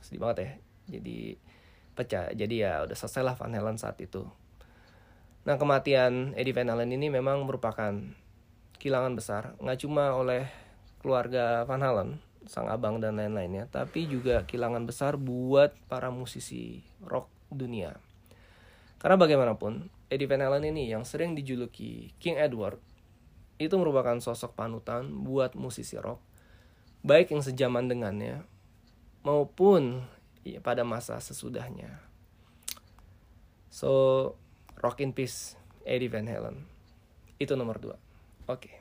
Sedih 0.00 0.20
banget 0.22 0.38
ya. 0.38 0.50
Jadi 0.98 1.36
pecah. 1.98 2.30
Jadi 2.32 2.54
ya 2.62 2.86
udah 2.86 2.96
selesai 2.96 3.22
lah 3.26 3.34
Van 3.34 3.52
Halen 3.52 3.76
saat 3.76 3.98
itu. 3.98 4.24
Nah 5.44 5.58
kematian 5.58 6.38
Eddie 6.38 6.54
Van 6.54 6.70
Halen 6.70 6.94
ini 6.94 7.10
memang 7.10 7.44
merupakan 7.44 7.92
kehilangan 8.78 9.14
besar, 9.18 9.42
nggak 9.58 9.80
cuma 9.82 10.14
oleh 10.14 10.46
keluarga 11.02 11.66
Van 11.66 11.82
Halen, 11.82 12.22
sang 12.46 12.70
abang 12.70 13.02
dan 13.02 13.18
lain-lainnya, 13.18 13.66
tapi 13.66 14.06
juga 14.06 14.46
kehilangan 14.46 14.86
besar 14.86 15.18
buat 15.18 15.74
para 15.90 16.12
musisi 16.12 16.86
rock 17.02 17.26
dunia. 17.50 17.98
Karena 18.98 19.18
bagaimanapun, 19.18 19.90
Eddie 20.10 20.26
Van 20.26 20.42
Halen 20.42 20.68
ini 20.68 20.90
yang 20.90 21.02
sering 21.02 21.34
dijuluki 21.34 22.14
King 22.22 22.38
Edward, 22.38 22.78
itu 23.58 23.74
merupakan 23.74 24.18
sosok 24.22 24.54
panutan 24.54 25.10
buat 25.26 25.58
musisi 25.58 25.98
rock, 25.98 26.22
baik 27.02 27.34
yang 27.34 27.42
sejaman 27.42 27.90
dengannya, 27.90 28.46
maupun 29.26 30.06
ya, 30.46 30.62
pada 30.62 30.86
masa 30.86 31.18
sesudahnya. 31.18 32.02
So, 33.68 34.34
Rock 34.78 35.02
in 35.02 35.10
Peace, 35.14 35.58
Eddie 35.82 36.10
Van 36.10 36.26
Halen. 36.26 36.66
Itu 37.38 37.54
nomor 37.54 37.78
dua. 37.78 37.96
Oke. 38.46 38.70
Honorable 38.70 38.77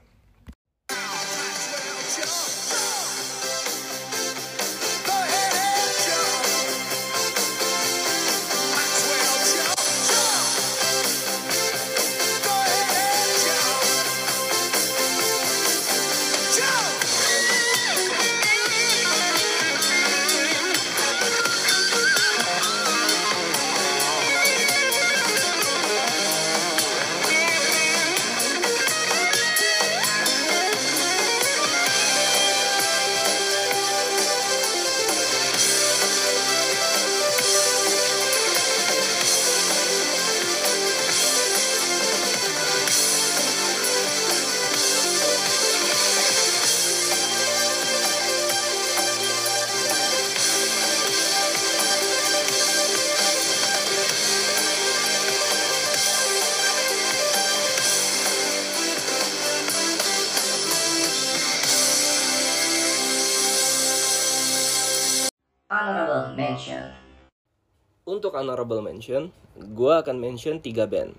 Untuk 68.17 68.33
honorable 68.33 68.81
mention, 68.81 69.29
gue 69.53 69.93
akan 69.93 70.17
mention 70.17 70.57
tiga 70.57 70.89
band. 70.89 71.13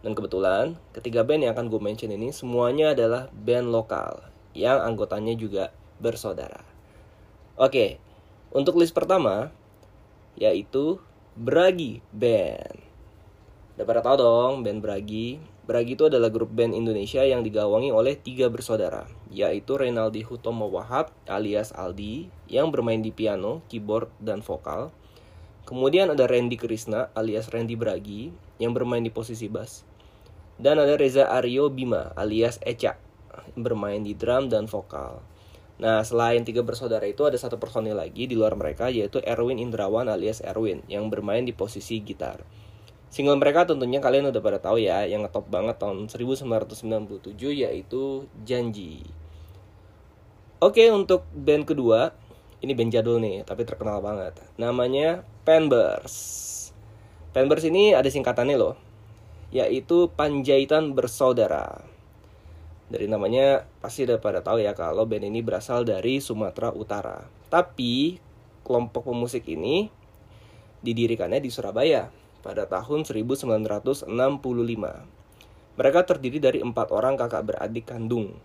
Dan 0.00 0.16
kebetulan, 0.16 0.80
ketiga 0.96 1.28
band 1.28 1.44
yang 1.44 1.52
akan 1.52 1.68
gue 1.68 1.76
mention 1.76 2.08
ini 2.08 2.32
semuanya 2.32 2.96
adalah 2.96 3.28
band 3.36 3.68
lokal 3.68 4.24
yang 4.56 4.80
anggotanya 4.80 5.36
juga 5.36 5.76
bersaudara. 6.00 6.64
Oke, 7.60 8.00
untuk 8.48 8.80
list 8.80 8.96
pertama 8.96 9.52
yaitu 10.40 10.96
Bragi 11.36 12.00
Band. 12.16 12.80
Udah 13.76 13.84
pada 13.84 14.00
tahu 14.00 14.16
dong 14.24 14.64
band 14.64 14.80
Bragi. 14.80 15.36
Bragi 15.68 16.00
itu 16.00 16.08
adalah 16.08 16.32
grup 16.32 16.48
band 16.48 16.72
Indonesia 16.72 17.20
yang 17.28 17.44
digawangi 17.44 17.92
oleh 17.92 18.16
tiga 18.16 18.48
bersaudara, 18.48 19.04
yaitu 19.28 19.76
Renaldi 19.76 20.24
Hutomo 20.24 20.72
Wahab 20.72 21.12
alias 21.28 21.76
Aldi 21.76 22.32
yang 22.48 22.72
bermain 22.72 23.04
di 23.04 23.12
piano, 23.12 23.60
keyboard, 23.68 24.08
dan 24.16 24.40
vokal. 24.40 24.96
Kemudian 25.62 26.10
ada 26.10 26.26
Randy 26.26 26.58
Krishna 26.58 27.14
alias 27.14 27.50
Randy 27.50 27.78
Bragi 27.78 28.34
yang 28.58 28.74
bermain 28.74 29.02
di 29.02 29.14
posisi 29.14 29.46
bass. 29.46 29.86
Dan 30.58 30.78
ada 30.78 30.94
Reza 30.98 31.30
Aryo 31.30 31.70
Bima 31.70 32.12
alias 32.14 32.58
Eca 32.62 32.98
bermain 33.56 34.00
di 34.00 34.12
drum 34.14 34.48
dan 34.48 34.68
vokal. 34.68 35.20
Nah, 35.82 36.04
selain 36.06 36.44
tiga 36.46 36.62
bersaudara 36.62 37.02
itu 37.08 37.24
ada 37.26 37.34
satu 37.34 37.58
personil 37.58 37.98
lagi 37.98 38.30
di 38.30 38.38
luar 38.38 38.54
mereka 38.54 38.92
yaitu 38.92 39.18
Erwin 39.24 39.58
Indrawan 39.58 40.06
alias 40.06 40.44
Erwin 40.44 40.84
yang 40.86 41.10
bermain 41.10 41.42
di 41.42 41.50
posisi 41.50 41.98
gitar. 42.04 42.44
Single 43.12 43.36
mereka 43.36 43.68
tentunya 43.68 44.00
kalian 44.00 44.32
udah 44.32 44.40
pada 44.40 44.56
tahu 44.56 44.80
ya, 44.80 45.04
yang 45.04 45.26
ngetop 45.26 45.44
banget 45.52 45.76
tahun 45.76 46.08
1997 46.08 47.36
yaitu 47.52 48.24
Janji. 48.46 49.04
Oke, 50.62 50.86
untuk 50.94 51.26
band 51.34 51.66
kedua, 51.66 52.14
ini 52.62 52.78
band 52.78 52.94
jadul 52.94 53.18
nih, 53.18 53.42
tapi 53.42 53.66
terkenal 53.66 53.98
banget. 53.98 54.38
Namanya 54.54 55.26
Panbers. 55.42 56.14
Panbers 57.34 57.66
ini 57.66 57.90
ada 57.90 58.06
singkatannya 58.06 58.54
loh, 58.54 58.78
yaitu 59.50 60.06
Panjaitan 60.14 60.94
Bersaudara. 60.94 61.82
Dari 62.86 63.10
namanya 63.10 63.66
pasti 63.82 64.06
udah 64.06 64.22
pada 64.22 64.44
tahu 64.44 64.62
ya 64.62 64.78
kalau 64.78 65.08
band 65.08 65.26
ini 65.26 65.42
berasal 65.42 65.82
dari 65.82 66.22
Sumatera 66.22 66.70
Utara. 66.70 67.26
Tapi 67.50 68.20
kelompok 68.62 69.10
pemusik 69.10 69.48
ini 69.50 69.90
didirikannya 70.86 71.42
di 71.42 71.50
Surabaya 71.50 72.14
pada 72.46 72.68
tahun 72.70 73.02
1965. 73.02 74.06
Mereka 75.72 76.00
terdiri 76.04 76.38
dari 76.38 76.60
empat 76.60 76.92
orang 76.92 77.16
kakak 77.16 77.42
beradik 77.48 77.88
kandung. 77.88 78.36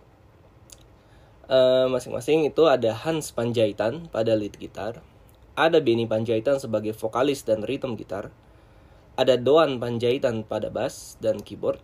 Eh, 1.48 1.86
masing-masing 1.88 2.44
itu 2.44 2.68
ada 2.68 2.92
Hans 2.92 3.32
Panjaitan 3.32 4.12
pada 4.12 4.36
lead 4.36 4.60
gitar, 4.60 5.00
ada 5.56 5.80
Benny 5.80 6.04
Panjaitan 6.04 6.60
sebagai 6.60 6.92
vokalis 6.92 7.40
dan 7.40 7.64
rhythm 7.64 7.96
gitar, 7.96 8.28
ada 9.16 9.40
Doan 9.40 9.80
Panjaitan 9.80 10.44
pada 10.44 10.68
bass 10.68 11.16
dan 11.24 11.40
keyboard, 11.40 11.80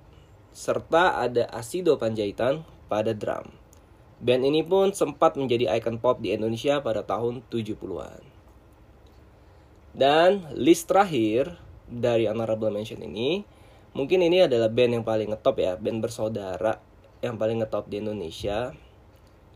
serta 0.52 1.16
ada 1.16 1.48
Asido 1.48 1.96
Panjaitan 1.96 2.68
pada 2.92 3.16
drum. 3.16 3.56
Band 4.20 4.44
ini 4.44 4.60
pun 4.60 4.92
sempat 4.92 5.40
menjadi 5.40 5.72
ikon 5.80 5.96
pop 5.96 6.20
di 6.20 6.36
Indonesia 6.36 6.84
pada 6.84 7.00
tahun 7.00 7.40
70-an. 7.48 8.20
Dan 9.96 10.44
list 10.52 10.92
terakhir 10.92 11.56
dari 11.88 12.28
Honorable 12.28 12.68
Mention 12.68 13.00
ini, 13.00 13.40
mungkin 13.96 14.20
ini 14.28 14.44
adalah 14.44 14.68
band 14.68 15.00
yang 15.00 15.04
paling 15.08 15.32
ngetop 15.32 15.56
ya, 15.56 15.72
band 15.80 16.04
bersaudara 16.04 16.84
yang 17.24 17.40
paling 17.40 17.64
ngetop 17.64 17.88
di 17.88 18.04
Indonesia. 18.04 18.83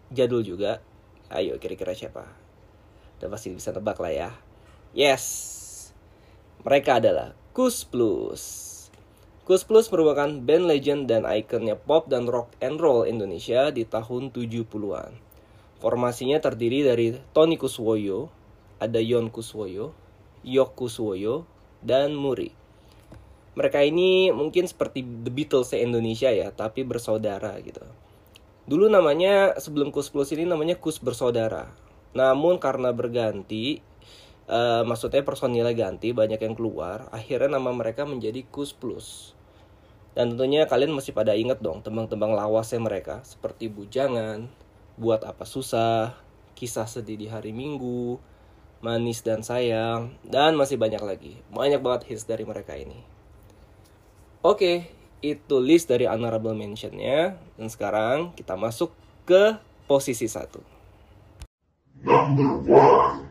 Jadul 0.09 0.45
juga. 0.45 0.81
Ayo 1.29 1.61
kira-kira 1.61 1.93
siapa? 1.93 2.25
Udah 3.21 3.29
pasti 3.29 3.53
bisa 3.53 3.75
tebak 3.75 4.01
lah 4.01 4.13
ya. 4.13 4.31
Yes. 4.97 5.25
Mereka 6.65 6.99
adalah 7.03 7.37
Kus 7.53 7.85
Plus. 7.85 8.43
Kus 9.45 9.65
Plus 9.65 9.89
merupakan 9.89 10.29
band 10.29 10.65
legend 10.69 11.09
dan 11.09 11.25
ikonnya 11.25 11.77
pop 11.77 12.09
dan 12.09 12.29
rock 12.29 12.53
and 12.61 12.81
roll 12.81 13.05
Indonesia 13.05 13.73
di 13.73 13.85
tahun 13.85 14.33
70-an. 14.33 15.13
Formasinya 15.79 16.43
terdiri 16.43 16.85
dari 16.85 17.15
Tony 17.33 17.55
Kuswoyo, 17.55 18.29
ada 18.77 18.99
Yon 18.99 19.31
Kuswoyo, 19.31 19.95
Yok 20.45 20.75
Kuswoyo, 20.75 21.47
dan 21.81 22.13
Muri. 22.19 22.51
Mereka 23.55 23.83
ini 23.83 24.31
mungkin 24.31 24.71
seperti 24.71 25.03
The 25.03 25.31
Beatles 25.35 25.75
Indonesia 25.75 26.31
ya, 26.31 26.55
tapi 26.55 26.87
bersaudara 26.87 27.59
gitu. 27.63 27.83
Dulu 28.69 28.85
namanya 28.93 29.57
sebelum 29.57 29.89
Kus 29.89 30.13
Plus 30.13 30.29
ini 30.37 30.45
namanya 30.45 30.77
Kus 30.77 31.01
Bersaudara. 31.01 31.73
Namun 32.13 32.61
karena 32.61 32.93
berganti, 32.93 33.81
eh, 34.45 34.83
maksudnya 34.85 35.25
personilnya 35.25 35.73
ganti, 35.73 36.13
banyak 36.13 36.37
yang 36.37 36.53
keluar, 36.53 37.09
akhirnya 37.09 37.57
nama 37.57 37.73
mereka 37.73 38.05
menjadi 38.05 38.45
Kus 38.53 38.77
Plus. 38.77 39.33
Dan 40.13 40.37
tentunya 40.37 40.69
kalian 40.69 40.93
masih 40.93 41.17
pada 41.17 41.33
inget 41.33 41.65
dong 41.65 41.81
tembang-tembang 41.81 42.37
lawasnya 42.37 42.83
mereka 42.83 43.25
seperti 43.25 43.73
Bujangan, 43.73 44.53
Buat 45.01 45.25
Apa 45.25 45.49
Susah, 45.49 46.13
Kisah 46.53 46.91
Sedih 46.91 47.17
di 47.17 47.31
Hari 47.31 47.57
Minggu, 47.57 48.21
Manis 48.85 49.25
dan 49.25 49.41
Sayang, 49.41 50.13
dan 50.29 50.59
masih 50.61 50.77
banyak 50.77 51.01
lagi. 51.01 51.41
Banyak 51.55 51.81
banget 51.81 52.13
hits 52.13 52.29
dari 52.29 52.45
mereka 52.45 52.77
ini. 52.77 53.01
Oke, 54.45 54.91
itu 55.21 55.57
list 55.61 55.91
dari 55.93 56.09
honorable 56.09 56.57
mentionnya. 56.57 57.37
Dan 57.55 57.69
sekarang 57.69 58.33
kita 58.35 58.57
masuk 58.57 58.93
ke 59.29 59.57
posisi 59.87 60.27
satu. 60.29 60.61
Number 62.03 62.65
one. 62.65 63.28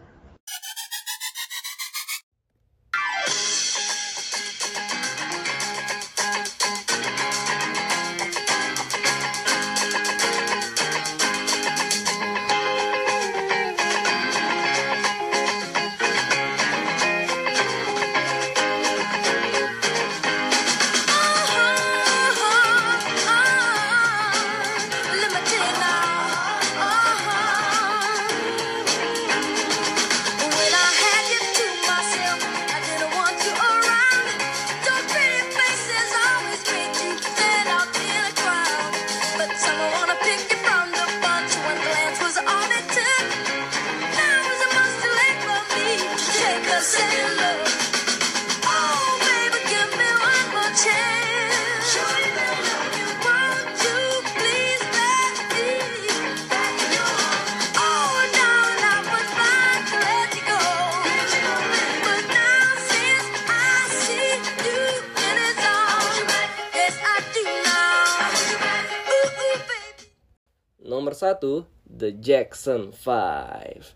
Nomor 70.88 71.14
satu, 71.14 71.68
The 71.84 72.16
Jackson 72.20 72.92
5. 72.92 73.96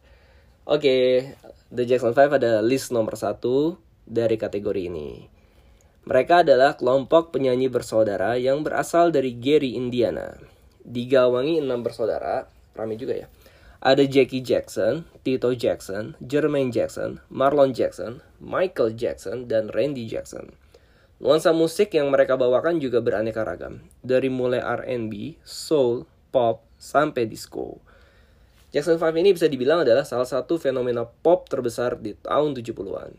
Oke, 0.63 1.23
The 1.71 1.87
Jackson 1.87 2.11
5 2.11 2.35
adalah 2.35 2.59
list 2.59 2.91
nomor 2.91 3.15
satu 3.15 3.79
dari 4.03 4.35
kategori 4.35 4.91
ini. 4.91 5.23
Mereka 6.03 6.43
adalah 6.43 6.75
kelompok 6.75 7.31
penyanyi 7.31 7.71
bersaudara 7.71 8.35
yang 8.35 8.59
berasal 8.59 9.07
dari 9.07 9.39
Gary, 9.39 9.79
Indiana. 9.79 10.35
Digawangi 10.83 11.63
enam 11.63 11.79
bersaudara, 11.79 12.51
ramai 12.75 12.99
juga 12.99 13.23
ya. 13.23 13.31
Ada 13.79 14.03
Jackie 14.03 14.43
Jackson, 14.43 15.07
Tito 15.23 15.55
Jackson, 15.55 16.19
Jermaine 16.19 16.75
Jackson, 16.75 17.23
Marlon 17.31 17.71
Jackson, 17.71 18.19
Michael 18.43 18.91
Jackson, 18.99 19.47
dan 19.47 19.71
Randy 19.71 20.11
Jackson. 20.11 20.51
Nuansa 21.23 21.55
musik 21.55 21.95
yang 21.95 22.11
mereka 22.11 22.35
bawakan 22.35 22.83
juga 22.83 22.99
beraneka 22.99 23.47
ragam, 23.47 23.79
dari 24.03 24.27
mulai 24.27 24.59
R&B, 24.59 25.39
soul, 25.47 26.03
pop, 26.35 26.67
sampai 26.75 27.31
disco. 27.31 27.79
Jackson 28.71 28.95
5 28.95 29.11
ini 29.19 29.35
bisa 29.35 29.51
dibilang 29.51 29.83
adalah 29.83 30.07
salah 30.07 30.23
satu 30.23 30.55
fenomena 30.55 31.03
pop 31.03 31.43
terbesar 31.51 31.99
di 31.99 32.15
tahun 32.15 32.55
70-an. 32.55 33.11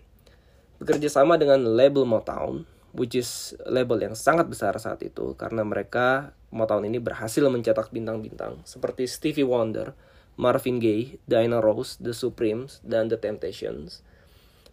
Bekerja 0.81 1.13
sama 1.13 1.37
dengan 1.37 1.61
label 1.77 2.09
Motown, 2.09 2.65
which 2.97 3.13
is 3.13 3.53
label 3.69 4.01
yang 4.01 4.17
sangat 4.17 4.49
besar 4.49 4.73
saat 4.81 5.05
itu 5.05 5.37
karena 5.37 5.61
mereka 5.61 6.33
Motown 6.49 6.89
ini 6.89 6.97
berhasil 6.97 7.45
mencetak 7.53 7.93
bintang-bintang 7.93 8.65
seperti 8.65 9.05
Stevie 9.05 9.45
Wonder, 9.45 9.93
Marvin 10.41 10.81
Gaye, 10.81 11.21
Diana 11.29 11.61
Ross, 11.61 12.01
The 12.01 12.17
Supremes, 12.17 12.81
dan 12.81 13.13
The 13.13 13.21
Temptations. 13.21 14.01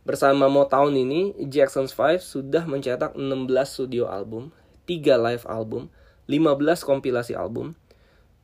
Bersama 0.08 0.48
Motown 0.48 0.96
ini, 0.96 1.36
Jackson's 1.52 1.92
5 1.92 2.24
sudah 2.24 2.64
mencetak 2.64 3.20
16 3.20 3.52
studio 3.68 4.08
album, 4.08 4.56
3 4.88 5.20
live 5.20 5.44
album, 5.44 5.92
15 6.32 6.88
kompilasi 6.88 7.36
album, 7.36 7.76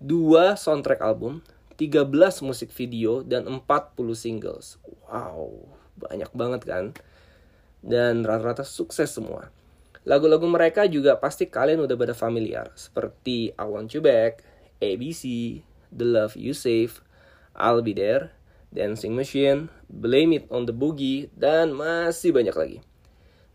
2 0.04 0.60
soundtrack 0.60 1.00
album, 1.00 1.40
13 1.76 2.12
musik 2.44 2.72
video, 2.72 3.24
dan 3.24 3.48
40 3.48 4.16
singles. 4.16 4.80
Wow, 5.06 5.76
banyak 6.00 6.32
banget 6.32 6.62
kan? 6.64 6.86
Dan 7.84 8.24
rata-rata 8.24 8.64
sukses 8.64 9.12
semua. 9.12 9.52
Lagu-lagu 10.06 10.46
mereka 10.46 10.86
juga 10.86 11.18
pasti 11.18 11.50
kalian 11.50 11.84
udah 11.84 11.98
pada 11.98 12.14
familiar, 12.14 12.70
seperti 12.78 13.52
I 13.58 13.66
Want 13.66 13.92
You 13.92 14.06
Back, 14.06 14.46
ABC, 14.78 15.60
The 15.90 16.06
Love 16.06 16.38
You 16.38 16.54
Save, 16.54 17.02
I'll 17.58 17.82
Be 17.82 17.98
There, 17.98 18.30
Dancing 18.70 19.18
Machine, 19.18 19.74
Blame 19.90 20.38
It 20.38 20.46
on 20.54 20.70
the 20.70 20.76
Boogie, 20.76 21.34
dan 21.34 21.74
masih 21.74 22.36
banyak 22.36 22.54
lagi. 22.54 22.78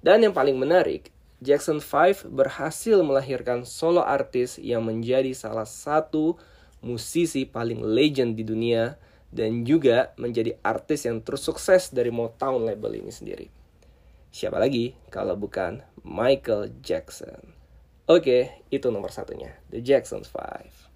Dan 0.00 0.24
yang 0.24 0.34
paling 0.34 0.56
menarik, 0.56 1.12
Jackson 1.40 1.80
5 1.80 2.28
berhasil 2.28 3.00
melahirkan 3.00 3.64
solo 3.64 4.04
artis 4.04 4.60
yang 4.60 4.84
menjadi 4.84 5.32
salah 5.32 5.64
satu 5.68 6.36
musisi 6.80 7.44
paling 7.44 7.84
legend 7.84 8.36
di 8.36 8.44
dunia 8.44 8.96
dan 9.30 9.62
juga 9.62 10.10
menjadi 10.18 10.58
artis 10.60 11.06
yang 11.06 11.22
terus 11.22 11.46
sukses 11.46 11.94
dari 11.94 12.10
Motown 12.10 12.66
label 12.66 12.98
ini 12.98 13.12
sendiri. 13.14 13.46
Siapa 14.30 14.58
lagi 14.58 14.94
kalau 15.10 15.38
bukan 15.38 15.82
Michael 16.02 16.82
Jackson. 16.82 17.54
Oke, 18.10 18.66
itu 18.74 18.90
nomor 18.90 19.14
satunya, 19.14 19.54
The 19.70 19.78
Jacksons 19.78 20.26
5. 20.34 20.90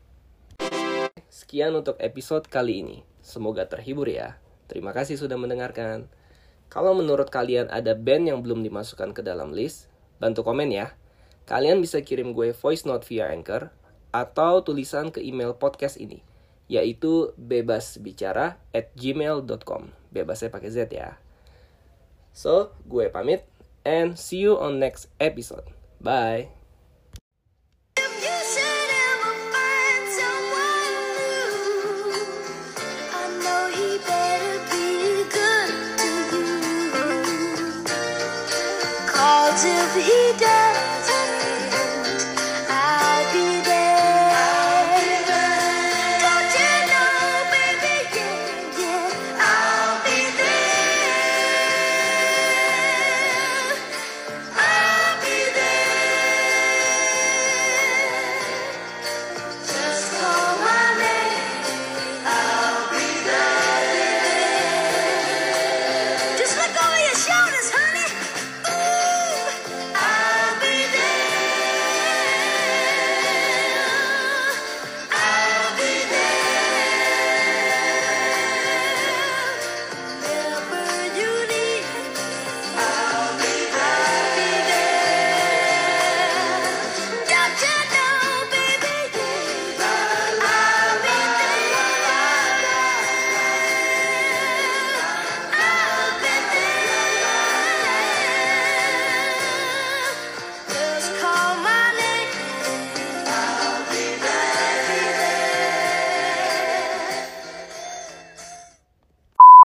Sekian 1.31 1.75
untuk 1.75 1.95
episode 2.03 2.51
kali 2.51 2.83
ini. 2.83 2.99
Semoga 3.23 3.71
terhibur 3.71 4.11
ya. 4.11 4.39
Terima 4.67 4.91
kasih 4.91 5.15
sudah 5.15 5.39
mendengarkan. 5.39 6.11
Kalau 6.67 6.91
menurut 6.91 7.31
kalian 7.31 7.71
ada 7.71 7.95
band 7.95 8.35
yang 8.35 8.39
belum 8.43 8.67
dimasukkan 8.67 9.15
ke 9.15 9.23
dalam 9.23 9.55
list, 9.55 9.87
bantu 10.19 10.43
komen 10.43 10.75
ya. 10.75 10.95
Kalian 11.47 11.79
bisa 11.79 12.03
kirim 12.03 12.35
gue 12.35 12.51
voice 12.51 12.83
note 12.83 13.07
via 13.07 13.31
Anchor 13.31 13.71
atau 14.15 14.63
tulisan 14.63 15.11
ke 15.11 15.19
email 15.19 15.59
podcast 15.59 15.99
ini, 15.99 16.23
yaitu 16.71 17.35
bebasbicara 17.35 18.63
at 18.71 18.95
gmail.com. 18.95 19.91
Bebasnya 20.15 20.55
pakai 20.55 20.71
Z 20.71 20.87
ya. 20.95 21.19
So, 22.31 22.71
gue 22.87 23.11
pamit 23.11 23.51
and 23.83 24.15
see 24.15 24.47
you 24.47 24.55
on 24.55 24.79
next 24.79 25.11
episode. 25.19 25.67
Bye. 25.99 26.64